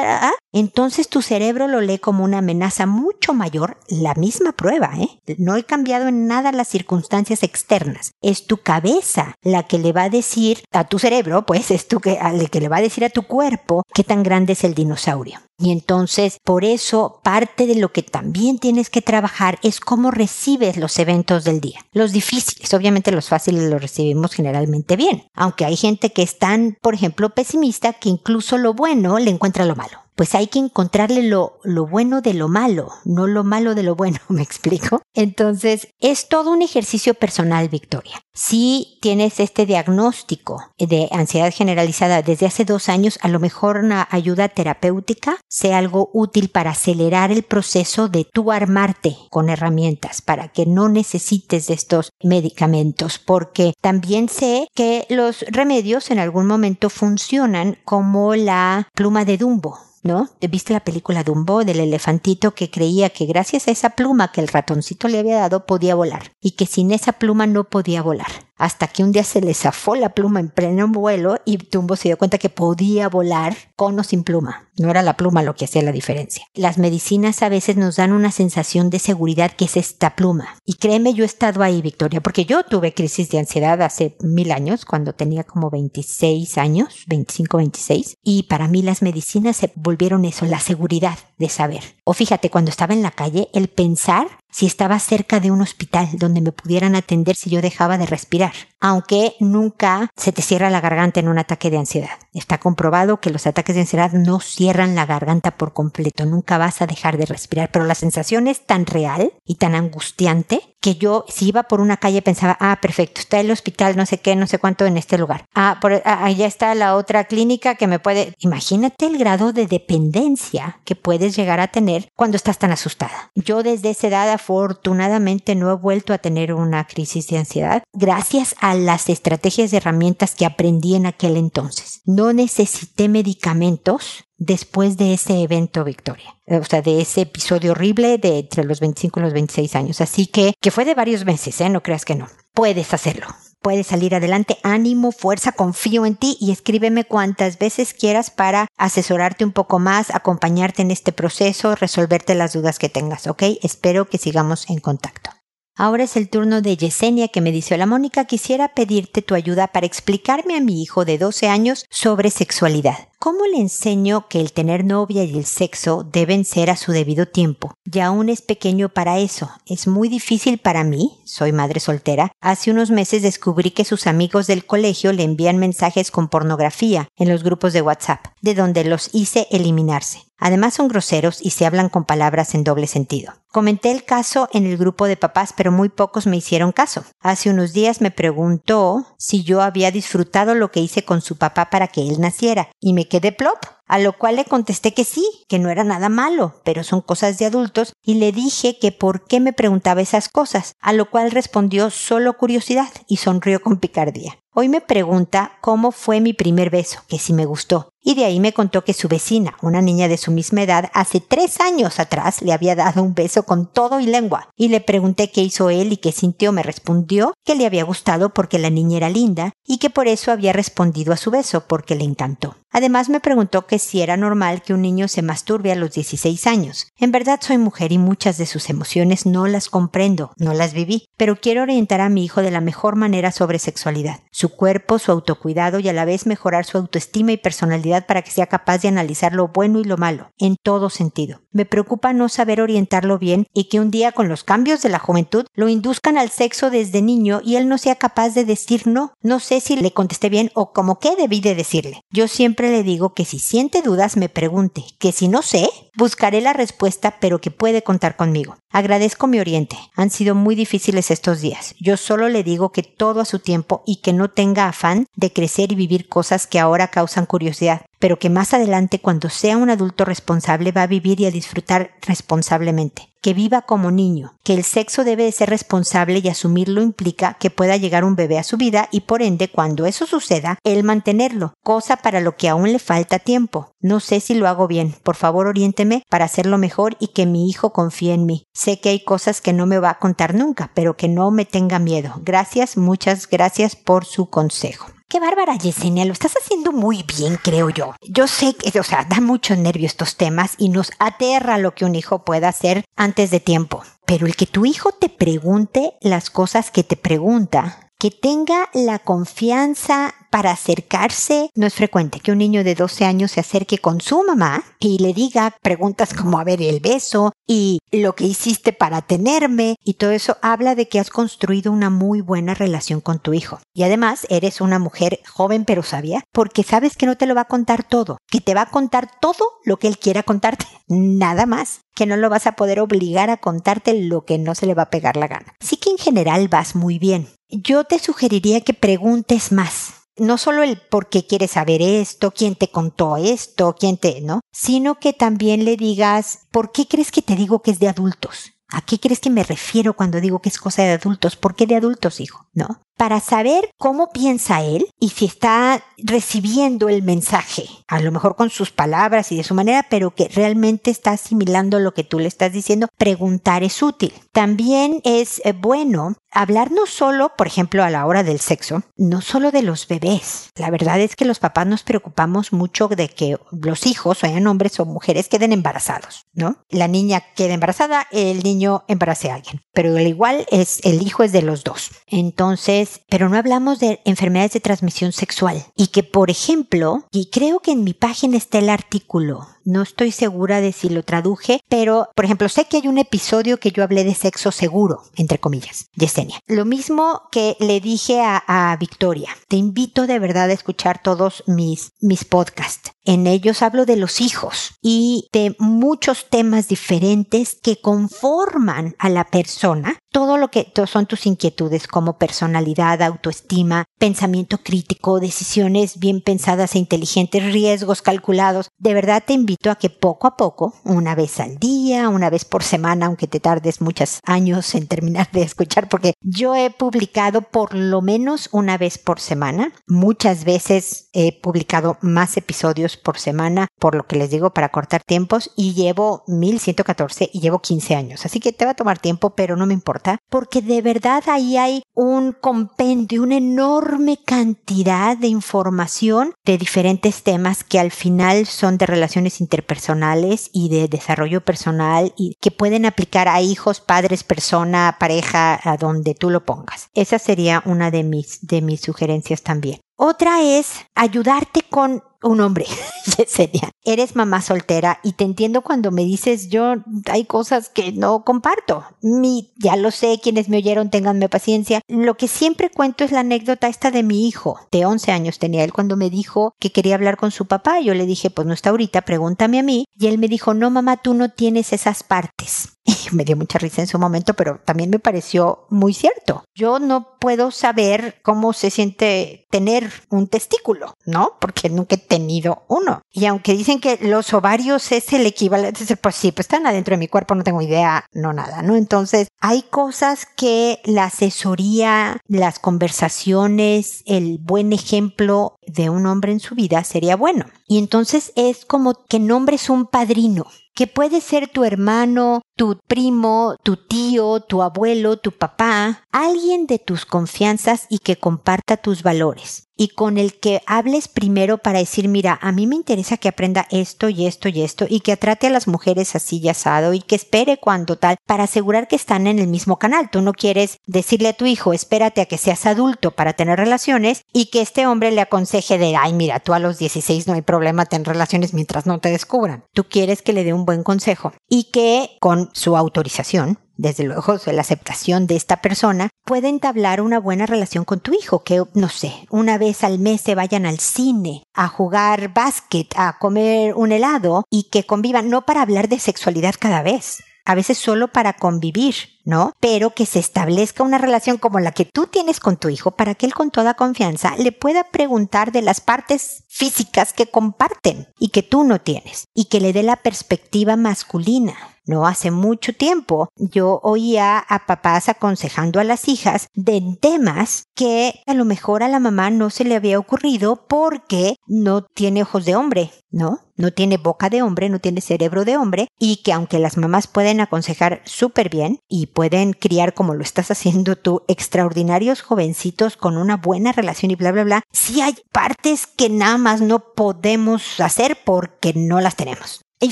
entonces 0.54 1.10
tu 1.10 1.22
cerebro 1.22 1.68
lo 1.68 1.82
lee 1.82 2.00
como 2.00 2.24
una 2.24 2.38
amenaza 2.40 2.86
mucho 2.86 3.34
mayor, 3.34 3.78
la 3.90 4.14
misma 4.16 4.54
prueba, 4.54 4.92
¿eh? 4.98 5.20
No 5.38 5.56
he 5.56 5.64
cambiado 5.66 6.08
en 6.08 6.28
nada 6.28 6.52
las 6.52 6.70
circunstancias 6.70 7.44
externas. 7.44 8.12
Es 8.22 8.48
tu 8.48 8.58
cabeza 8.58 9.36
la 9.42 9.64
que 9.64 9.78
le 9.78 9.92
va 9.92 10.04
a 10.04 10.10
decir 10.10 10.64
a 10.72 10.86
tu 10.86 10.98
cerebro, 10.98 11.46
pues 11.46 11.72
es 11.72 11.88
tú 11.88 12.00
que, 12.00 12.18
que 12.52 12.62
le 12.62 12.70
va 12.70 12.78
a 12.78 12.82
decir 12.82 13.04
a 13.04 13.10
tu 13.10 13.24
cuerpo 13.24 13.47
qué 13.94 14.04
tan 14.04 14.24
grande 14.24 14.54
es 14.54 14.64
el 14.64 14.74
dinosaurio. 14.74 15.40
Y 15.60 15.72
entonces, 15.72 16.38
por 16.44 16.64
eso, 16.64 17.20
parte 17.24 17.66
de 17.66 17.76
lo 17.76 17.92
que 17.92 18.04
también 18.04 18.60
tienes 18.60 18.90
que 18.90 19.02
trabajar 19.02 19.58
es 19.64 19.80
cómo 19.80 20.12
recibes 20.12 20.78
los 20.78 21.00
eventos 21.00 21.44
del 21.44 21.62
día. 21.62 21.80
Los 21.94 22.12
difíciles, 22.12 22.74
obviamente 22.74 23.12
los 23.12 23.30
fáciles 23.30 23.70
los 23.70 23.82
recibimos 23.82 24.34
generalmente 24.34 24.96
bien, 24.96 25.24
aunque 25.34 25.66
hay 25.66 25.76
gente 25.76 26.14
que 26.14 26.22
es 26.22 26.38
tan, 26.38 26.78
por 26.82 26.94
ejemplo, 26.94 27.30
pesimista 27.30 27.94
que 27.94 28.10
incluso 28.10 28.58
lo 28.58 28.74
bueno 28.74 29.18
le 29.18 29.32
encuentra 29.32 29.66
lo 29.66 29.76
malo. 29.76 30.07
Pues 30.18 30.34
hay 30.34 30.48
que 30.48 30.58
encontrarle 30.58 31.22
lo, 31.22 31.60
bueno 31.64 32.22
de 32.22 32.34
lo 32.34 32.48
malo, 32.48 32.90
no 33.06 33.28
lo 33.28 33.44
malo 33.44 33.76
de 33.76 33.84
lo 33.84 33.96
bueno, 33.96 34.18
¿me 34.30 34.42
explico? 34.42 35.02
Entonces, 35.14 35.90
es 36.00 36.28
todo 36.28 36.52
un 36.52 36.64
ejercicio 36.64 37.14
personal, 37.14 37.70
Victoria. 37.70 38.20
Si 38.34 38.98
tienes 39.02 39.40
este 39.40 39.66
diagnóstico 39.66 40.72
de 40.78 41.08
ansiedad 41.12 41.54
generalizada 41.54 42.24
desde 42.24 42.48
hace 42.48 42.66
dos 42.66 42.90
años, 42.90 43.20
a 43.22 43.28
lo 43.28 43.40
mejor 43.40 43.78
una 43.78 44.08
ayuda 44.10 44.50
terapéutica 44.50 45.38
sea 45.48 45.78
algo 45.78 46.10
útil 46.14 46.50
para 46.50 46.72
acelerar 46.72 47.32
el 47.32 47.44
proceso 47.44 48.10
de 48.10 48.26
tú 48.26 48.52
armarte 48.52 49.16
con 49.30 49.50
herramientas 49.50 50.22
para 50.22 50.48
que 50.48 50.66
no 50.66 50.90
necesites 50.90 51.68
de 51.68 51.76
estos 51.76 52.10
medicamentos, 52.24 53.20
porque 53.20 53.74
también 53.82 54.30
sé 54.30 54.68
que 54.74 55.06
los 55.10 55.46
remedios 55.50 56.10
en 56.10 56.18
algún 56.20 56.48
momento 56.48 56.90
funcionan 56.90 57.78
como 57.86 58.36
la 58.36 58.88
pluma 58.96 59.24
de 59.24 59.38
Dumbo. 59.38 59.87
¿No? 60.08 60.30
¿Viste 60.42 60.74
la 60.74 60.80
película 60.80 61.24
Dumbo 61.24 61.64
del 61.64 61.80
elefantito 61.80 62.56
que 62.56 62.72
creía 62.72 63.10
que 63.10 63.26
gracias 63.26 63.68
a 63.68 63.72
esa 63.72 63.92
pluma 63.92 64.32
que 64.32 64.42
el 64.42 64.48
ratoncito 64.48 65.08
le 65.08 65.20
había 65.20 65.38
dado 65.38 65.68
podía 65.68 65.94
volar 65.94 66.32
y 66.42 66.52
que 66.52 66.66
sin 66.66 66.92
esa 66.92 67.12
pluma 67.14 67.46
no 67.46 67.66
podía 67.66 68.02
volar? 68.02 68.47
Hasta 68.58 68.88
que 68.88 69.04
un 69.04 69.12
día 69.12 69.24
se 69.24 69.42
le 69.42 69.54
zafó 69.54 69.96
la 69.96 70.10
pluma 70.10 70.40
en 70.40 70.50
pleno 70.50 70.88
vuelo 70.88 71.40
y 71.46 71.58
Tumbo 71.58 71.96
se 71.96 72.10
dio 72.10 72.18
cuenta 72.18 72.38
que 72.38 72.50
podía 72.50 73.10
volar 73.10 73.56
con 73.76 74.00
o 74.00 74.04
sin 74.04 74.24
pluma. 74.24 74.68
No 74.78 74.92
era 74.92 75.02
la 75.02 75.18
pluma 75.18 75.42
lo 75.42 75.56
que 75.56 75.66
hacía 75.66 75.82
la 75.82 75.92
diferencia. 75.92 76.46
Las 76.54 76.78
medicinas 76.78 77.42
a 77.42 77.50
veces 77.50 77.78
nos 77.78 77.96
dan 77.96 78.12
una 78.12 78.32
sensación 78.32 78.90
de 78.90 79.00
seguridad 79.00 79.52
que 79.52 79.66
es 79.66 79.76
esta 79.76 80.16
pluma. 80.16 80.56
Y 80.66 80.76
créeme, 80.76 81.14
yo 81.14 81.24
he 81.24 81.26
estado 81.26 81.64
ahí, 81.64 81.82
Victoria, 81.82 82.22
porque 82.22 82.46
yo 82.46 82.64
tuve 82.64 82.94
crisis 82.94 83.30
de 83.30 83.40
ansiedad 83.40 83.82
hace 83.82 84.16
mil 84.22 84.52
años, 84.52 84.86
cuando 84.86 85.14
tenía 85.14 85.44
como 85.44 85.72
26 85.72 86.58
años, 86.60 87.04
25, 87.08 87.58
26. 87.58 88.18
Y 88.24 88.44
para 88.44 88.68
mí 88.68 88.84
las 88.84 89.02
medicinas 89.02 89.58
se 89.58 89.72
volvieron 89.76 90.26
eso, 90.26 90.46
la 90.46 90.60
seguridad 90.60 91.18
de 91.38 91.50
saber. 91.50 91.82
O 92.04 92.14
fíjate, 92.14 92.50
cuando 92.50 92.70
estaba 92.70 92.94
en 92.94 93.02
la 93.02 93.12
calle, 93.12 93.50
el 93.54 93.70
pensar 93.70 94.28
si 94.58 94.66
estaba 94.66 94.98
cerca 94.98 95.40
de 95.40 95.52
un 95.52 95.62
hospital 95.62 96.10
donde 96.14 96.42
me 96.42 96.52
pudieran 96.52 96.96
atender 96.96 97.36
si 97.36 97.52
yo 97.52 97.62
dejaba 97.62 98.00
de 98.00 98.08
respirar, 98.08 98.54
aunque 98.80 99.36
nunca 99.40 100.10
se 100.16 100.32
te 100.32 100.42
cierra 100.42 100.72
la 100.72 100.82
garganta 100.82 101.20
en 101.20 101.28
un 101.28 101.38
ataque 101.38 101.70
de 101.70 101.78
ansiedad. 101.78 102.18
Está 102.34 102.58
comprobado 102.58 103.20
que 103.20 103.30
los 103.30 103.46
ataques 103.46 103.76
de 103.76 103.82
ansiedad 103.82 104.14
no 104.14 104.40
cierran 104.40 104.96
la 104.96 105.06
garganta 105.06 105.52
por 105.58 105.74
completo, 105.74 106.26
nunca 106.26 106.58
vas 106.58 106.82
a 106.82 106.88
dejar 106.88 107.18
de 107.18 107.28
respirar, 107.28 107.70
pero 107.72 107.86
la 107.86 107.94
sensación 107.94 108.48
es 108.48 108.66
tan 108.66 108.88
real 108.88 109.32
y 109.46 109.58
tan 109.58 109.76
angustiante 109.76 110.77
que 110.82 110.96
yo 110.96 111.26
si 111.28 111.48
iba 111.48 111.64
por 111.64 111.82
una 111.82 111.98
calle 111.98 112.22
pensaba, 112.22 112.58
ah, 112.60 112.78
perfecto, 112.82 113.22
está 113.22 113.40
el 113.40 113.52
hospital 113.52 113.96
no 113.96 114.06
sé 114.06 114.20
qué, 114.20 114.36
no 114.36 114.48
sé 114.48 114.60
cuánto 114.60 114.86
en 114.86 114.98
este 114.98 115.18
lugar. 115.18 115.46
Ah, 115.54 115.78
por, 115.82 115.94
ah, 115.94 116.26
allá 116.26 116.46
está 116.46 116.74
la 116.76 116.96
otra 116.96 117.26
clínica 117.26 117.76
que 117.76 117.88
me 117.88 118.00
puede... 118.00 118.34
Imagínate 118.40 119.08
el 119.08 119.18
grado 119.18 119.54
de 119.54 119.68
dependencia 119.68 120.80
que 120.86 120.96
puedes 120.96 121.36
llegar 121.36 121.60
a 121.60 121.68
tener 121.68 122.10
cuando 122.16 122.38
estás 122.38 122.58
tan 122.58 122.72
asustada. 122.72 123.32
Yo 123.36 123.64
desde 123.64 123.92
esa 123.92 124.08
edad 124.08 124.32
afortunadamente 124.32 125.56
no 125.56 125.72
he 125.72 125.76
vuelto 125.76 126.14
a 126.14 126.18
tener 126.18 126.54
una 126.54 126.86
crisis 126.86 127.28
de 127.28 127.38
ansiedad 127.38 127.84
gracias 127.94 128.56
a 128.60 128.76
las 128.76 129.10
estrategias 129.10 129.74
y 129.74 129.78
herramientas 129.78 130.36
que 130.36 130.46
aprendí 130.46 130.96
en 130.96 131.06
aquel 131.06 131.38
entonces. 131.38 132.02
No 132.06 132.34
necesité 132.34 133.10
medicamentos 133.10 134.27
después 134.38 134.98
de 134.98 135.14
ese 135.14 135.42
evento, 135.42 135.84
Victoria. 135.84 136.36
O 136.48 136.64
sea, 136.64 136.82
de 136.82 137.02
ese 137.02 137.22
episodio 137.22 137.72
horrible 137.72 138.18
de 138.18 138.40
entre 138.40 138.64
los 138.64 138.80
25 138.80 139.20
y 139.20 139.24
los 139.24 139.34
26 139.34 139.76
años. 139.76 140.02
Así 140.02 140.28
que, 140.28 140.54
que 140.62 140.72
fue 140.72 140.86
de 140.86 140.96
varios 140.96 141.26
meses, 141.26 141.60
¿eh? 141.62 141.70
No 141.70 141.84
creas 141.84 142.06
que 142.06 142.16
no. 142.16 142.28
Puedes 142.54 142.94
hacerlo. 142.94 143.28
Puedes 143.62 143.88
salir 143.88 144.16
adelante. 144.16 144.58
Ánimo, 144.64 145.12
fuerza, 145.12 145.52
confío 145.52 146.06
en 146.06 146.16
ti 146.16 146.38
y 146.40 146.52
escríbeme 146.52 147.04
cuantas 147.04 147.60
veces 147.60 147.94
quieras 147.94 148.32
para 148.32 148.68
asesorarte 148.78 149.44
un 149.44 149.52
poco 149.52 149.80
más, 149.80 150.14
acompañarte 150.14 150.84
en 150.84 150.92
este 150.92 151.12
proceso, 151.12 151.76
resolverte 151.76 152.36
las 152.36 152.54
dudas 152.54 152.80
que 152.80 152.90
tengas, 152.90 153.28
¿ok? 153.28 153.44
Espero 153.64 154.08
que 154.08 154.18
sigamos 154.18 154.70
en 154.70 154.80
contacto. 154.80 155.37
Ahora 155.80 156.06
es 156.06 156.18
el 156.18 156.28
turno 156.28 156.64
de 156.64 156.76
Yesenia 156.76 157.28
que 157.28 157.40
me 157.40 157.52
dice, 157.52 157.76
hola 157.76 157.86
Mónica, 157.86 158.26
quisiera 158.26 158.74
pedirte 158.74 159.22
tu 159.22 159.36
ayuda 159.36 159.68
para 159.68 159.86
explicarme 159.86 160.58
a 160.58 160.60
mi 160.60 160.82
hijo 160.82 161.06
de 161.06 161.20
12 161.20 161.50
años 161.50 161.86
sobre 161.92 162.32
sexualidad. 162.32 163.10
¿Cómo 163.20 163.46
le 163.46 163.60
enseño 163.60 164.28
que 164.28 164.42
el 164.42 164.54
tener 164.54 164.84
novia 164.84 165.24
y 165.24 165.38
el 165.38 165.46
sexo 165.46 166.04
deben 166.04 166.46
ser 166.46 166.72
a 166.72 166.78
su 166.78 166.94
debido 166.94 167.28
tiempo? 167.28 167.76
Ya 167.86 168.08
aún 168.08 168.30
es 168.30 168.42
pequeño 168.42 168.90
para 168.90 169.20
eso. 169.20 169.52
Es 169.68 169.86
muy 169.86 170.10
difícil 170.10 170.58
para 170.58 170.84
mí, 170.84 171.20
soy 171.26 171.52
madre 171.52 171.80
soltera. 171.80 172.32
Hace 172.42 172.72
unos 172.72 172.90
meses 172.90 173.22
descubrí 173.22 173.70
que 173.70 173.86
sus 173.86 174.08
amigos 174.08 174.48
del 174.48 174.66
colegio 174.66 175.14
le 175.14 175.24
envían 175.24 175.58
mensajes 175.58 176.10
con 176.10 176.28
pornografía 176.28 177.08
en 177.16 177.30
los 177.30 177.44
grupos 177.44 177.74
de 177.74 177.84
WhatsApp, 177.84 178.26
de 178.42 178.56
donde 178.56 178.84
los 178.84 179.12
hice 179.14 179.46
eliminarse. 179.52 180.27
Además 180.38 180.76
son 180.76 180.88
groseros 180.88 181.40
y 181.42 181.52
se 181.52 181.66
hablan 181.66 181.90
con 181.90 182.06
palabras 182.06 182.54
en 182.54 182.64
doble 182.64 182.88
sentido. 182.88 183.34
Comenté 183.52 183.92
el 183.92 184.04
caso 184.04 184.50
en 184.54 184.66
el 184.66 184.78
grupo 184.78 185.08
de 185.08 185.18
papás, 185.18 185.54
pero 185.56 185.72
muy 185.72 185.90
pocos 185.90 186.28
me 186.28 186.38
hicieron 186.38 186.72
caso. 186.72 187.04
Hace 187.20 187.50
unos 187.50 187.74
días 187.74 188.02
me 188.02 188.12
preguntó 188.12 189.16
si 189.18 189.44
yo 189.44 189.62
había 189.62 189.90
disfrutado 189.90 190.54
lo 190.54 190.70
que 190.70 190.80
hice 190.80 191.04
con 191.04 191.22
su 191.22 191.38
papá 191.38 191.70
para 191.70 191.88
que 191.88 192.02
él 192.02 192.20
naciera, 192.20 192.70
y 192.80 192.94
me 192.94 193.08
quedé 193.08 193.32
plop. 193.32 193.58
A 193.88 194.00
lo 194.00 194.18
cual 194.18 194.36
le 194.36 194.44
contesté 194.44 194.94
que 194.94 195.06
sí, 195.06 195.26
que 195.48 195.60
no 195.60 195.70
era 195.70 195.86
nada 195.86 196.10
malo, 196.10 196.62
pero 196.66 196.84
son 196.84 197.00
cosas 197.00 197.38
de 197.38 197.46
adultos, 197.46 197.94
y 198.04 198.16
le 198.16 198.34
dije 198.34 198.78
que 198.80 198.92
por 198.92 199.26
qué 199.26 199.40
me 199.40 199.54
preguntaba 199.54 200.02
esas 200.02 200.28
cosas, 200.28 200.76
a 200.82 200.92
lo 200.92 201.10
cual 201.10 201.32
respondió 201.32 201.90
solo 201.90 202.38
curiosidad 202.38 202.90
y 203.08 203.18
sonrió 203.18 203.62
con 203.62 203.80
picardía. 203.80 204.40
Hoy 204.60 204.70
me 204.70 204.82
pregunta 204.82 205.52
cómo 205.62 205.92
fue 205.92 206.20
mi 206.20 206.34
primer 206.34 206.72
beso, 206.72 207.02
que 207.08 207.20
si 207.20 207.32
me 207.32 207.46
gustó, 207.46 207.92
y 208.02 208.16
de 208.16 208.26
ahí 208.26 208.40
me 208.40 208.54
contó 208.54 208.84
que 208.84 208.94
su 208.94 209.08
vecina, 209.08 209.56
una 209.62 209.82
niña 209.84 210.08
de 210.08 210.18
su 210.18 210.32
misma 210.32 210.64
edad, 210.64 210.90
hace 210.94 211.20
tres 211.20 211.60
años 211.60 212.00
atrás 212.00 212.42
le 212.42 212.54
había 212.54 212.74
dado 212.74 213.04
un 213.04 213.14
beso 213.14 213.44
con 213.44 213.72
todo 213.72 214.00
y 214.00 214.08
lengua, 214.08 214.50
y 214.56 214.70
le 214.70 214.82
pregunté 214.82 215.30
qué 215.30 215.42
hizo 215.42 215.70
él 215.70 215.94
y 215.94 215.98
qué 215.98 216.12
sintió, 216.12 216.54
me 216.54 216.64
respondió 216.64 217.34
que 217.46 217.54
le 217.54 217.68
había 217.68 217.84
gustado 217.84 218.34
porque 218.34 218.58
la 218.58 218.72
niña 218.72 218.98
era 218.98 219.10
linda 219.10 219.52
y 219.64 219.78
que 219.78 219.92
por 219.92 220.08
eso 220.08 220.32
había 220.32 220.54
respondido 220.54 221.14
a 221.14 221.18
su 221.18 221.30
beso 221.30 221.68
porque 221.68 221.96
le 221.96 222.06
encantó. 222.06 222.56
Además 222.72 223.10
me 223.10 223.20
preguntó 223.20 223.66
que 223.66 223.80
si 223.80 224.02
era 224.02 224.18
normal 224.18 224.62
que 224.62 224.74
un 224.74 224.82
niño 224.82 225.08
se 225.08 225.22
masturbe 225.22 225.72
a 225.72 225.76
los 225.76 225.92
16 225.92 226.48
años. 226.48 226.88
En 226.98 227.12
verdad 227.12 227.40
soy 227.42 227.58
mujer 227.58 227.92
y 227.92 227.98
muchas 227.98 228.38
de 228.38 228.46
sus 228.46 228.70
emociones 228.70 229.26
no 229.26 229.48
las 229.48 229.70
comprendo, 229.70 230.32
no 230.38 230.54
las 230.54 230.74
viví, 230.74 231.06
pero 231.18 231.38
quiero 231.38 231.64
orientar 231.64 232.02
a 232.02 232.10
mi 232.10 232.24
hijo 232.24 232.42
de 232.42 232.52
la 232.52 232.62
mejor 232.62 232.96
manera 232.96 233.32
sobre 233.32 233.60
sexualidad, 233.60 234.20
cuerpo, 234.50 235.00
su 235.00 235.12
autocuidado 235.12 235.80
y 235.80 235.90
a 235.90 235.94
la 235.94 236.06
vez 236.06 236.26
mejorar 236.26 236.66
su 236.66 236.78
autoestima 236.78 237.32
y 237.32 237.38
personalidad 237.38 238.06
para 238.06 238.22
que 238.22 238.32
sea 238.32 238.48
capaz 238.48 238.80
de 238.80 238.88
analizar 238.88 239.34
lo 239.34 239.50
bueno 239.50 239.80
y 239.80 239.84
lo 239.84 239.98
malo, 239.98 240.32
en 240.38 240.56
todo 240.62 240.90
sentido. 240.90 241.42
Me 241.52 241.66
preocupa 241.66 242.14
no 242.14 242.30
saber 242.30 242.62
orientarlo 242.62 243.18
bien 243.18 243.48
y 243.54 243.66
que 243.66 243.80
un 243.80 243.92
día 243.92 244.12
con 244.12 244.30
los 244.30 244.44
cambios 244.44 244.82
de 244.82 244.90
la 244.90 245.00
juventud 245.00 245.46
lo 245.54 245.70
induzcan 245.70 246.18
al 246.18 246.30
sexo 246.30 246.70
desde 246.70 247.02
niño 247.02 247.42
y 247.44 247.56
él 247.56 247.68
no 247.68 247.78
sea 247.78 247.96
capaz 247.96 248.30
de 248.30 248.46
decir 248.46 248.88
no. 248.88 249.14
No 249.22 249.40
sé 249.40 249.60
si 249.60 249.76
le 249.76 249.92
contesté 249.92 250.30
bien 250.30 250.52
o 250.54 250.72
como 250.72 251.00
qué 251.00 251.16
debí 251.16 251.42
de 251.42 251.56
decirle. 251.56 252.02
Yo 252.12 252.28
siempre 252.28 252.70
le 252.70 252.84
digo 252.84 253.14
que 253.14 253.26
si 253.26 253.40
siente 253.40 253.82
dudas 253.82 254.18
me 254.18 254.30
pregunte, 254.30 254.84
que 255.00 255.12
si 255.12 255.28
no 255.28 255.42
sé, 255.42 255.70
buscaré 255.98 256.42
la 256.42 256.54
respuesta 256.54 257.18
pero 257.20 257.42
que 257.42 257.52
puede 257.52 257.84
contar 257.84 258.16
conmigo. 258.16 258.58
Agradezco 258.78 259.26
mi 259.26 259.40
oriente. 259.40 259.76
Han 259.96 260.12
sido 260.12 260.36
muy 260.36 260.54
difíciles 260.54 261.10
estos 261.10 261.42
días. 261.42 261.74
Yo 261.80 261.98
solo 261.98 262.30
le 262.30 262.44
digo 262.44 262.72
que 262.72 262.84
todo 262.84 263.22
a 263.22 263.26
su 263.26 263.40
tiempo 263.40 263.82
y 263.88 264.04
que 264.04 264.14
no 264.14 264.30
tenga 264.30 264.68
afán 264.68 265.08
de 265.16 265.34
crecer 265.34 265.72
y 265.72 265.76
vivir 265.76 266.08
cosas 266.08 266.46
que 266.46 266.60
ahora 266.60 266.90
causan 266.90 267.26
curiosidad, 267.26 267.82
pero 268.00 268.20
que 268.20 268.30
más 268.30 268.54
adelante 268.54 269.00
cuando 269.00 269.30
sea 269.30 269.58
un 269.58 269.70
adulto 269.70 270.06
responsable 270.06 270.72
va 270.72 270.84
a 270.84 270.88
vivir 270.88 271.20
y 271.20 271.26
a 271.26 271.32
disfrutar 271.32 271.92
responsablemente 272.02 273.10
que 273.22 273.34
viva 273.34 273.64
como 273.64 273.92
niño, 273.92 274.36
que 274.44 274.54
el 274.54 274.64
sexo 274.64 275.04
debe 275.04 275.24
de 275.24 275.32
ser 275.32 275.50
responsable 275.50 276.22
y 276.24 276.30
asumirlo 276.30 276.82
implica 276.82 277.34
que 277.34 277.50
pueda 277.50 277.76
llegar 277.76 278.06
un 278.06 278.16
bebé 278.16 278.38
a 278.38 278.44
su 278.44 278.56
vida 278.56 278.88
y 278.92 279.02
por 279.02 279.22
ende 279.22 279.50
cuando 279.50 279.86
eso 279.86 280.06
suceda, 280.06 280.60
él 280.64 280.84
mantenerlo, 280.84 281.54
cosa 281.64 281.98
para 281.98 282.22
lo 282.22 282.38
que 282.38 282.48
aún 282.48 282.72
le 282.72 282.80
falta 282.80 283.20
tiempo. 283.20 283.72
No 283.82 284.00
sé 284.00 284.20
si 284.20 284.34
lo 284.34 284.48
hago 284.48 284.68
bien, 284.68 284.96
por 285.04 285.16
favor 285.16 285.48
oriénteme 285.48 286.04
para 286.10 286.26
hacerlo 286.26 286.58
mejor 286.58 286.96
y 287.00 287.10
que 287.10 287.26
mi 287.26 287.50
hijo 287.50 287.74
confíe 287.74 288.14
en 288.14 288.26
mí. 288.26 288.46
Sé 288.54 288.80
que 288.80 288.90
hay 288.90 289.04
cosas 289.04 289.42
que 289.42 289.54
no 289.54 289.66
me 289.66 289.80
va 289.80 289.90
a 289.90 290.00
contar 290.00 290.34
nunca, 290.34 290.72
pero 290.74 290.96
que 290.96 291.08
no 291.08 291.30
me 291.32 291.46
tenga 291.46 291.80
miedo. 291.80 292.22
Gracias, 292.24 292.78
muchas 292.78 293.28
gracias 293.28 293.76
por 293.76 294.06
su 294.06 294.30
consejo. 294.30 294.88
Qué 295.10 295.22
bárbara, 295.22 295.56
Yesenia, 295.56 296.04
lo 296.04 296.12
estás 296.12 296.34
haciendo 296.36 296.74
muy 296.74 297.04
bien, 297.04 297.40
creo 297.42 297.70
yo. 297.70 297.96
Yo 298.02 298.28
sé 298.28 298.54
que, 298.56 298.78
o 298.78 298.84
sea, 298.84 299.06
da 299.06 299.22
mucho 299.22 299.56
nervio 299.56 299.86
estos 299.86 300.18
temas 300.18 300.56
y 300.58 300.68
nos 300.68 300.92
aterra 301.00 301.58
lo 301.58 301.74
que 301.74 301.86
un 301.86 301.96
hijo 301.96 302.26
pueda 302.26 302.50
hacer 302.50 302.84
antes 302.98 303.32
de 303.32 303.40
tiempo. 303.40 303.84
Pero 304.06 304.28
el 304.28 304.36
que 304.36 304.48
tu 304.48 304.66
hijo 304.66 304.92
te 304.92 305.08
pregunte 305.08 305.94
las 306.02 306.30
cosas 306.30 306.72
que 306.72 306.84
te 306.84 306.98
pregunta 306.98 307.87
que 308.00 308.12
tenga 308.12 308.70
la 308.74 309.00
confianza 309.00 310.14
para 310.30 310.52
acercarse. 310.52 311.50
No 311.56 311.66
es 311.66 311.74
frecuente 311.74 312.20
que 312.20 312.32
un 312.32 312.38
niño 312.38 312.64
de 312.64 312.76
12 312.76 313.06
años 313.06 313.32
se 313.32 313.40
acerque 313.40 313.80
con 313.80 314.02
su 314.02 314.24
mamá 314.24 314.64
y 314.80 315.00
le 315.00 315.14
diga 315.14 315.56
preguntas 315.62 316.14
como 316.14 316.40
a 316.40 316.44
ver 316.44 316.62
el 316.62 316.80
beso 316.80 317.34
y 317.48 317.80
lo 317.92 318.14
que 318.14 318.26
hiciste 318.26 318.74
para 318.74 319.02
tenerme 319.02 319.76
y 319.84 319.96
todo 319.96 320.12
eso 320.12 320.38
habla 320.42 320.76
de 320.76 320.88
que 320.88 321.00
has 321.00 321.10
construido 321.10 321.72
una 321.72 321.90
muy 321.90 322.22
buena 322.22 322.54
relación 322.54 323.02
con 323.02 323.20
tu 323.20 323.34
hijo. 323.34 323.60
Y 323.74 323.84
además 323.84 324.28
eres 324.30 324.62
una 324.62 324.80
mujer 324.80 325.20
joven 325.28 325.66
pero 325.66 325.84
sabia 325.84 326.24
porque 326.32 326.64
sabes 326.64 326.98
que 326.98 327.06
no 327.06 327.18
te 327.18 327.26
lo 327.26 327.36
va 327.36 327.42
a 327.42 327.46
contar 327.46 327.84
todo, 327.84 328.18
que 328.30 328.42
te 328.42 328.54
va 328.54 328.64
a 328.64 328.70
contar 328.70 329.10
todo 329.20 329.60
lo 329.64 329.78
que 329.78 329.88
él 329.88 329.98
quiera 329.98 330.24
contarte, 330.24 330.66
nada 330.88 331.46
más 331.46 331.82
que 331.96 332.06
no 332.06 332.16
lo 332.16 332.30
vas 332.30 332.46
a 332.46 332.52
poder 332.52 332.80
obligar 332.80 333.32
a 333.32 333.38
contarte 333.38 334.00
lo 334.00 334.24
que 334.24 334.38
no 334.38 334.54
se 334.54 334.68
le 334.68 334.76
va 334.76 334.84
a 334.84 334.90
pegar 334.92 335.18
la 335.18 335.28
gana. 335.28 335.56
Sí 335.60 335.78
que 335.78 335.90
en 335.90 335.98
general 335.98 336.48
vas 336.48 336.76
muy 336.76 337.00
bien. 337.00 337.28
Yo 337.50 337.84
te 337.86 338.00
sugeriría 338.00 338.62
que 338.62 338.74
preguntes 338.74 339.52
más 339.52 339.98
no 340.18 340.38
solo 340.38 340.64
el 340.64 340.80
por 340.80 341.10
qué 341.10 341.26
quieres 341.26 341.52
saber 341.52 341.82
esto, 341.82 342.32
quién 342.32 342.56
te 342.56 342.70
contó 342.70 343.18
esto, 343.18 343.76
quién 343.80 343.98
te, 343.98 344.22
¿no? 344.22 344.42
Sino 344.52 345.00
que 345.00 345.14
también 345.14 345.64
le 345.66 345.78
digas, 345.78 346.48
¿por 346.52 346.72
qué 346.72 346.88
crees 346.88 347.12
que 347.12 347.22
te 347.22 347.36
digo 347.36 347.62
que 347.62 347.72
es 347.72 347.80
de 347.80 347.88
adultos? 347.88 348.54
¿A 348.70 348.82
qué 348.82 349.00
crees 349.00 349.20
que 349.20 349.30
me 349.30 349.44
refiero 349.44 349.96
cuando 349.96 350.20
digo 350.20 350.40
que 350.40 350.50
es 350.50 350.58
cosa 350.58 350.84
de 350.84 350.92
adultos? 350.92 351.36
¿Por 351.36 351.56
qué 351.56 351.68
de 351.68 351.76
adultos, 351.76 352.20
hijo? 352.20 352.48
¿No? 352.54 352.82
Para 352.98 353.20
saber 353.20 353.70
cómo 353.78 354.12
piensa 354.12 354.64
él 354.64 354.88
y 355.00 355.10
si 355.10 355.26
está 355.26 355.84
recibiendo 355.98 356.90
el 356.90 357.04
mensaje, 357.04 357.66
a 357.88 358.00
lo 358.00 358.12
mejor 358.12 358.36
con 358.36 358.50
sus 358.50 358.72
palabras 358.72 359.32
y 359.32 359.38
de 359.38 359.44
su 359.44 359.54
manera, 359.54 359.86
pero 359.90 360.12
que 360.12 360.28
realmente 360.28 360.92
está 360.92 361.12
asimilando 361.12 361.80
lo 361.80 361.94
que 361.94 362.04
tú 362.04 362.20
le 362.20 362.28
estás 362.28 362.52
diciendo, 362.52 362.88
preguntar 362.98 363.64
es 363.64 363.82
útil. 363.82 364.14
También 364.32 365.02
es 365.04 365.42
eh, 365.46 365.54
bueno 365.54 366.16
hablar 366.32 366.72
no 366.72 366.86
solo, 366.86 367.32
por 367.36 367.48
ejemplo, 367.48 367.84
a 367.84 367.90
la 367.90 368.06
hora 368.06 368.24
del 368.24 368.40
sexo, 368.40 368.84
no 368.96 369.22
solo 369.22 369.52
de 369.52 369.64
los 369.64 369.88
bebés. 369.88 370.52
La 370.56 370.70
verdad 370.70 371.00
es 371.00 371.16
que 371.16 371.26
los 371.26 371.40
papás 371.40 371.66
nos 371.66 371.84
preocupamos 371.84 372.54
mucho 372.54 372.88
de 372.88 373.10
que 373.10 373.38
los 373.52 373.86
hijos, 373.88 374.20
sean 374.20 374.46
hombres 374.48 374.80
o 374.80 374.86
mujeres, 374.86 375.30
queden 375.30 375.52
embarazados, 375.52 376.26
¿no? 376.34 376.58
La 376.70 376.88
niña 376.88 377.24
queda 377.36 377.54
embarazada, 377.54 378.08
el 378.12 378.44
niño 378.44 378.84
embarace 378.88 379.32
a 379.32 379.36
alguien, 379.36 379.62
pero 379.74 379.96
al 379.96 380.08
igual 380.08 380.46
es 380.52 380.80
el 380.84 381.02
hijo 381.02 381.24
es 381.24 381.32
de 381.32 381.42
los 381.42 381.64
dos. 381.64 381.92
Entonces, 382.06 382.87
pero 383.10 383.30
no 383.30 383.38
hablamos 383.38 383.80
de 383.80 384.02
enfermedades 384.06 384.54
de 384.54 384.60
transmisión 384.60 385.12
sexual. 385.12 385.66
Y 385.76 385.88
que, 385.88 386.04
por 386.04 386.30
ejemplo, 386.30 387.06
y 387.12 387.30
creo 387.30 387.60
que 387.60 387.72
en 387.72 387.84
mi 387.84 387.94
página 387.94 388.38
está 388.38 388.60
el 388.60 388.70
artículo, 388.70 389.48
no 389.68 389.82
estoy 389.82 390.12
segura 390.12 390.62
de 390.62 390.72
si 390.72 390.90
lo 390.90 391.04
traduje, 391.04 391.60
pero 391.68 392.08
por 392.16 392.24
ejemplo, 392.24 392.48
sé 392.48 392.66
que 392.66 392.78
hay 392.78 392.88
un 392.88 392.98
episodio 392.98 393.60
que 393.60 393.72
yo 393.72 393.84
hablé 393.84 394.06
de 394.06 394.16
sexo 394.16 394.52
seguro, 394.52 395.04
entre 395.18 395.40
comillas, 395.40 395.88
Yesenia. 395.94 396.40
Lo 396.48 396.64
mismo 396.64 397.24
que 397.32 397.58
le 397.60 397.82
dije 397.82 398.22
a, 398.24 398.76
Victoria. 398.80 399.30
Te 399.48 399.58
invito 399.58 400.08
de 400.08 400.20
verdad 400.20 400.50
a 400.50 400.54
escuchar 400.54 401.02
todos 401.02 401.44
mis, 401.48 401.92
mis 402.00 402.24
podcasts. 402.26 402.92
En 403.04 403.26
ellos 403.28 403.62
hablo 403.62 403.86
de 403.86 403.96
los 403.96 404.20
hijos 404.20 404.74
y 404.82 405.28
de 405.32 405.56
muchos 405.60 406.30
temas 406.30 406.68
diferentes 406.68 407.58
que 407.62 407.80
conforman 407.80 408.96
a 409.00 409.10
la 409.10 409.26
persona. 409.26 409.98
Todo 410.12 410.38
lo 410.38 410.50
que 410.50 410.72
son 410.86 411.06
tus 411.06 411.26
inquietudes 411.26 411.88
como 411.88 412.18
personalidad, 412.18 413.02
autoestima, 413.02 413.86
pensamiento 413.98 414.58
crítico, 414.58 415.20
decisiones 415.20 416.00
bien 416.00 416.22
pensadas 416.22 416.76
e 416.76 416.80
inteligentes, 416.80 417.54
riesgos 417.54 418.02
calculados. 418.02 418.70
De 418.78 418.94
verdad 418.94 419.24
te 419.26 419.34
invito 419.34 419.57
a 419.66 419.76
que 419.76 419.90
poco 419.90 420.28
a 420.28 420.38
poco, 420.38 420.74
una 420.84 421.16
vez 421.16 421.40
al 421.40 421.58
día, 421.58 422.10
una 422.10 422.30
vez 422.30 422.46
por 422.46 422.64
semana, 422.64 423.08
aunque 423.08 423.28
te 423.28 423.40
tardes 423.40 423.82
muchos 423.82 424.20
años 424.24 424.74
en 424.76 424.88
terminar 424.88 425.30
de 425.32 425.42
escuchar, 425.42 425.90
porque 425.90 426.14
yo 426.22 426.56
he 426.56 426.70
publicado 426.70 427.42
por 427.42 427.74
lo 427.74 428.02
menos 428.02 428.50
una 428.52 428.78
vez 428.78 428.98
por 428.98 429.20
semana. 429.20 429.74
Muchas 429.88 430.46
veces 430.46 431.10
he 431.14 431.40
publicado 431.42 431.98
más 432.02 432.38
episodios 432.38 432.96
por 432.98 433.20
semana, 433.20 433.68
por 433.80 433.96
lo 433.96 434.06
que 434.08 434.16
les 434.16 434.30
digo, 434.30 434.54
para 434.54 434.70
cortar 434.70 435.02
tiempos, 435.04 435.52
y 435.56 435.74
llevo 435.74 436.24
1114 436.28 437.30
y 437.34 437.42
llevo 437.42 437.60
15 437.60 437.96
años. 437.96 438.26
Así 438.26 438.40
que 438.40 438.54
te 438.54 438.66
va 438.66 438.72
a 438.72 438.76
tomar 438.76 439.00
tiempo, 439.00 439.32
pero 439.32 439.56
no 439.56 439.66
me 439.66 439.74
importa, 439.74 440.20
porque 440.30 440.62
de 440.62 440.82
verdad 440.82 441.24
ahí 441.28 441.58
hay 441.58 441.84
un 441.94 442.32
compendio, 442.32 443.24
una 443.24 443.38
enorme 443.38 444.20
cantidad 444.24 445.18
de 445.18 445.28
información 445.28 446.34
de 446.46 446.58
diferentes 446.58 447.24
temas 447.24 447.64
que 447.64 447.80
al 447.80 447.92
final 447.92 448.46
son 448.46 448.78
de 448.78 448.86
relaciones 448.86 449.42
interpersonales 449.48 450.50
y 450.52 450.68
de 450.70 450.90
desarrollo 450.90 451.42
personal 451.42 452.14
y 452.18 452.36
que 452.42 452.52
pueden 452.52 452.86
aplicar 452.86 453.30
a 453.30 453.42
hijos, 453.42 453.80
padres, 453.80 454.24
persona, 454.24 454.98
pareja, 455.00 455.60
a 455.64 455.78
donde 455.78 456.16
tú 456.16 456.30
lo 456.30 456.44
pongas. 456.44 456.90
Esa 456.94 457.18
sería 457.18 457.64
una 457.66 457.92
de 457.92 458.04
mis, 458.04 458.46
de 458.46 458.62
mis 458.62 458.82
sugerencias 458.82 459.42
también. 459.42 459.80
Otra 459.96 460.42
es 460.42 460.74
ayudarte 460.96 461.64
con 461.64 462.04
un 462.24 462.42
hombre, 462.42 462.66
Yesenia. 463.18 463.72
Eres 463.84 464.16
mamá 464.16 464.42
soltera 464.42 465.00
y 465.04 465.14
te 465.14 465.24
entiendo 465.24 465.62
cuando 465.62 465.92
me 465.92 466.04
dices 466.04 466.50
yo 466.50 466.76
hay 467.10 467.26
cosas 467.26 467.70
que 467.70 467.92
no 467.92 468.24
comparto. 468.24 468.84
Mi, 469.02 469.54
ya 469.58 469.76
lo 469.76 469.92
sé, 469.92 470.20
quienes 470.22 470.50
me 470.50 470.58
oyeron, 470.58 470.90
ténganme 470.90 471.30
paciencia. 471.30 471.82
Lo 471.88 472.18
que 472.18 472.28
siempre 472.28 472.70
cuento 472.70 473.04
es 473.04 473.12
la 473.12 473.22
anécdota 473.22 473.68
esta 473.68 473.92
de 473.92 474.04
mi 474.04 474.28
hijo. 474.28 474.60
De 474.72 474.86
11 474.86 475.12
años 475.12 475.40
tenía 475.40 475.64
él 475.64 475.74
cuando 475.74 475.96
me 475.96 476.10
dijo 476.10 476.54
que 476.60 476.72
quería 476.72 476.96
hablar 476.96 477.18
con 477.18 477.32
su 477.32 477.46
papá. 477.46 477.80
Yo 477.80 477.94
le 477.94 478.06
dije, 478.06 478.30
pues 478.30 478.46
no 478.48 478.54
está 478.54 478.72
ahorita, 478.72 479.02
pregúntame 479.04 479.60
a 479.60 479.64
mí. 479.64 479.86
Y 479.98 480.08
él 480.08 480.18
me 480.18 480.28
dijo, 480.28 480.54
no 480.54 480.70
mamá, 480.70 480.98
tú 480.98 481.14
no 481.14 481.30
tienes 481.30 481.74
esas 481.74 482.04
partes. 482.04 482.78
Y 483.12 483.16
me 483.16 483.26
dio 483.26 483.36
mucha 483.36 483.60
risa 483.60 483.82
en 483.82 483.88
su 483.88 484.00
momento, 484.00 484.34
pero 484.34 484.60
también 484.64 484.90
me 484.90 485.00
pareció 485.00 485.66
muy 485.70 485.94
cierto. 485.94 486.44
Yo 486.56 486.80
no 486.80 487.18
puedo 487.20 487.52
saber 487.52 488.20
cómo 488.24 488.54
se 488.54 488.70
siente 488.70 489.46
tener 489.50 489.92
un 490.10 490.28
testículo, 490.28 490.96
¿no? 491.06 491.34
Porque 491.40 491.70
nunca 491.70 491.96
he 491.96 492.00
tenido 492.08 492.64
uno. 492.68 493.02
Y 493.12 493.26
aunque 493.26 493.54
dicen 493.54 493.80
que 493.80 493.98
los 494.02 494.34
ovarios 494.34 494.92
es 494.92 495.12
el 495.14 495.26
equivalente, 495.26 495.96
pues 495.98 496.16
sí, 496.16 496.32
pues 496.32 496.46
están 496.46 496.68
adentro 496.68 496.94
de 496.94 497.00
mi 497.00 497.08
cuerpo, 497.08 497.36
no 497.36 497.44
tengo 497.44 497.62
idea, 497.62 498.06
no 498.14 498.34
nada, 498.34 498.62
¿no? 498.62 498.76
Entonces, 498.76 499.28
hay 499.40 499.64
cosas 499.64 500.26
que 500.26 500.80
la 500.86 501.06
asesoría, 501.06 502.20
las 502.28 502.60
conversaciones, 502.60 504.04
el 504.06 504.40
buen 504.40 504.74
ejemplo 504.74 505.56
de 505.66 505.90
un 505.90 506.06
hombre 506.06 506.32
en 506.32 506.40
su 506.40 506.56
vida 506.56 506.84
sería 506.84 507.16
bueno. 507.16 507.46
Y 507.68 507.78
entonces 507.78 508.32
es 508.36 508.66
como 508.66 508.94
que 509.08 509.20
nombres 509.20 509.70
un 509.70 509.86
padrino 509.86 510.46
que 510.78 510.86
puede 510.86 511.22
ser 511.22 511.48
tu 511.48 511.64
hermano, 511.64 512.44
tu 512.58 512.80
primo, 512.88 513.56
tu 513.64 513.78
tío, 513.78 514.42
tu 514.42 514.62
abuelo, 514.64 515.18
tu 515.18 515.32
papá, 515.32 516.04
alguien 516.12 516.68
de 516.68 516.80
tus 516.80 517.06
confianzas 517.06 517.86
y 517.90 518.00
que 518.00 518.18
comparta 518.18 518.76
tus 518.78 519.04
valores 519.04 519.68
y 519.78 519.90
con 519.90 520.18
el 520.18 520.34
que 520.34 520.62
hables 520.66 521.08
primero 521.08 521.60
para 521.60 521.80
decir, 521.80 522.08
mira, 522.08 522.38
a 522.42 522.52
mí 522.52 522.68
me 522.68 522.76
interesa 522.76 523.18
que 523.18 523.30
aprenda 523.30 523.68
esto 523.70 524.10
y 524.10 524.26
esto 524.26 524.50
y 524.50 524.64
esto 524.64 524.86
y 524.90 525.02
que 525.02 525.16
trate 525.16 525.48
a 525.48 525.52
las 525.52 525.68
mujeres 525.68 526.16
así 526.16 526.40
y 526.40 526.50
asado 526.50 526.94
y 526.94 527.02
que 527.02 527.16
espere 527.16 527.58
cuando 527.58 527.98
tal 527.98 528.18
para 528.26 528.46
asegurar 528.46 528.88
que 528.88 528.96
están 528.96 529.28
en 529.28 529.40
el 529.40 529.48
mismo 529.48 529.78
canal. 529.78 530.10
Tú 530.10 530.22
no 530.22 530.34
quieres 530.34 530.80
decirle 530.88 531.30
a 531.30 531.34
tu 531.34 531.46
hijo, 531.46 531.74
espérate 531.74 532.22
a 532.22 532.26
que 532.26 532.38
seas 532.38 532.66
adulto 532.66 533.12
para 533.12 533.34
tener 533.34 533.60
relaciones 533.60 534.24
y 534.34 534.48
que 534.48 534.62
este 534.62 534.88
hombre 534.88 535.12
le 535.12 535.22
aconseje 535.22 535.78
de, 535.78 535.96
ay, 535.96 536.14
mira, 536.14 536.40
tú 536.40 536.54
a 536.54 536.60
los 536.60 536.80
16 536.80 537.28
no 537.28 537.36
hay 537.36 537.44
problema 537.44 537.86
tener 537.86 538.08
relaciones 538.08 538.54
mientras 538.54 538.88
no 538.88 539.00
te 539.00 539.12
descubran. 539.12 539.64
Tú 539.74 539.84
quieres 539.84 540.24
que 540.24 540.34
le 540.34 540.44
dé 540.44 540.54
un 540.54 540.66
buen 540.66 540.84
consejo 540.84 541.34
y 541.48 541.66
que 541.66 542.18
con 542.20 542.47
su 542.54 542.78
autorización 542.78 543.60
desde 543.78 544.04
luego 544.04 544.38
la 544.48 544.62
aceptación 544.62 545.28
de 545.28 545.36
esta 545.36 545.62
persona, 545.62 546.10
puede 546.26 546.50
entablar 546.50 547.02
una 547.02 547.20
buena 547.20 547.46
relación 547.46 547.86
con 547.86 548.00
tu 548.00 548.14
hijo, 548.14 548.44
que 548.44 548.64
no 548.74 548.90
sé, 548.90 549.14
una 549.30 549.58
vez 549.58 549.84
al 549.84 550.00
mes 550.00 550.22
se 550.22 550.36
vayan 550.36 550.66
al 550.66 550.80
cine, 550.80 551.44
a 551.54 551.68
jugar 551.68 552.34
básquet, 552.34 552.94
a 552.98 553.18
comer 553.20 553.76
un 553.76 553.92
helado 553.92 554.44
y 554.50 554.64
que 554.64 554.86
convivan, 554.86 555.30
no 555.30 555.46
para 555.46 555.62
hablar 555.62 555.88
de 555.88 556.00
sexualidad 556.00 556.56
cada 556.60 556.82
vez, 556.82 557.24
a 557.46 557.56
veces 557.56 557.78
solo 557.78 558.10
para 558.10 558.34
convivir, 558.34 558.96
¿no? 559.24 559.54
Pero 559.62 559.92
que 559.92 560.06
se 560.06 560.20
establezca 560.20 560.84
una 560.84 560.98
relación 560.98 561.38
como 561.38 561.60
la 561.60 561.72
que 561.72 561.86
tú 561.86 562.08
tienes 562.08 562.42
con 562.42 562.58
tu 562.58 562.68
hijo 562.68 562.92
para 562.92 563.16
que 563.16 563.26
él 563.26 563.34
con 563.34 563.52
toda 563.52 563.76
confianza 563.76 564.36
le 564.38 564.52
pueda 564.52 564.86
preguntar 564.86 565.54
de 565.54 565.62
las 565.62 565.80
partes 565.80 566.44
físicas 566.50 567.14
que 567.14 567.28
comparten 567.28 568.08
y 568.20 568.30
que 568.30 568.44
tú 568.44 568.66
no 568.66 568.82
tienes 568.82 569.28
y 569.34 569.46
que 569.46 569.62
le 569.62 569.72
dé 569.72 569.84
la 569.84 569.98
perspectiva 569.98 570.76
masculina 570.76 571.56
no 571.88 572.06
hace 572.06 572.32
mucho 572.32 572.74
tiempo 572.74 573.30
yo 573.36 573.80
oía 573.84 574.40
a 574.40 574.66
papás 574.66 575.10
aconsejando 575.10 575.80
a 575.80 575.84
las 575.84 576.08
hijas 576.08 576.48
de 576.54 576.82
temas 577.02 577.64
que 577.76 578.22
a 578.26 578.34
lo 578.34 578.46
mejor 578.46 578.84
a 578.84 578.88
la 578.88 579.00
mamá 579.00 579.30
no 579.30 579.50
se 579.50 579.64
le 579.64 579.76
había 579.76 580.00
ocurrido 580.00 580.68
porque 580.68 581.36
no 581.48 581.84
tiene 581.84 582.22
ojos 582.24 582.46
de 582.46 582.56
hombre, 582.56 582.92
¿no? 583.10 583.40
No 583.56 583.72
tiene 583.72 583.98
boca 583.98 584.30
de 584.30 584.42
hombre, 584.42 584.70
no 584.70 584.80
tiene 584.80 585.02
cerebro 585.02 585.46
de 585.46 585.58
hombre 585.58 585.88
y 586.00 586.18
que 586.24 586.34
aunque 586.34 586.60
las 586.60 586.78
mamás 586.78 587.08
pueden 587.08 587.42
aconsejar 587.42 588.02
súper 588.06 588.50
bien 588.50 588.80
y 588.88 589.08
pueden 589.08 589.54
criar 589.54 589.94
como 589.94 590.14
lo 590.14 590.22
estás 590.22 590.52
haciendo 590.52 590.96
tú, 590.96 591.24
extraordinarios 591.28 592.22
jovencitos 592.22 592.98
con 592.98 593.18
una 593.18 593.38
buena 593.38 593.72
relación 593.72 594.12
y 594.12 594.16
bla, 594.16 594.32
bla, 594.32 594.44
bla, 594.44 594.64
sí 594.72 595.02
hay 595.02 595.16
partes 595.32 595.88
que 595.88 596.10
nada 596.10 596.38
más 596.38 596.62
no 596.62 596.94
podemos 596.94 597.80
hacer 597.80 598.18
porque 598.26 598.74
no 598.76 599.02
las 599.02 599.16
tenemos. 599.16 599.62
Y 599.80 599.92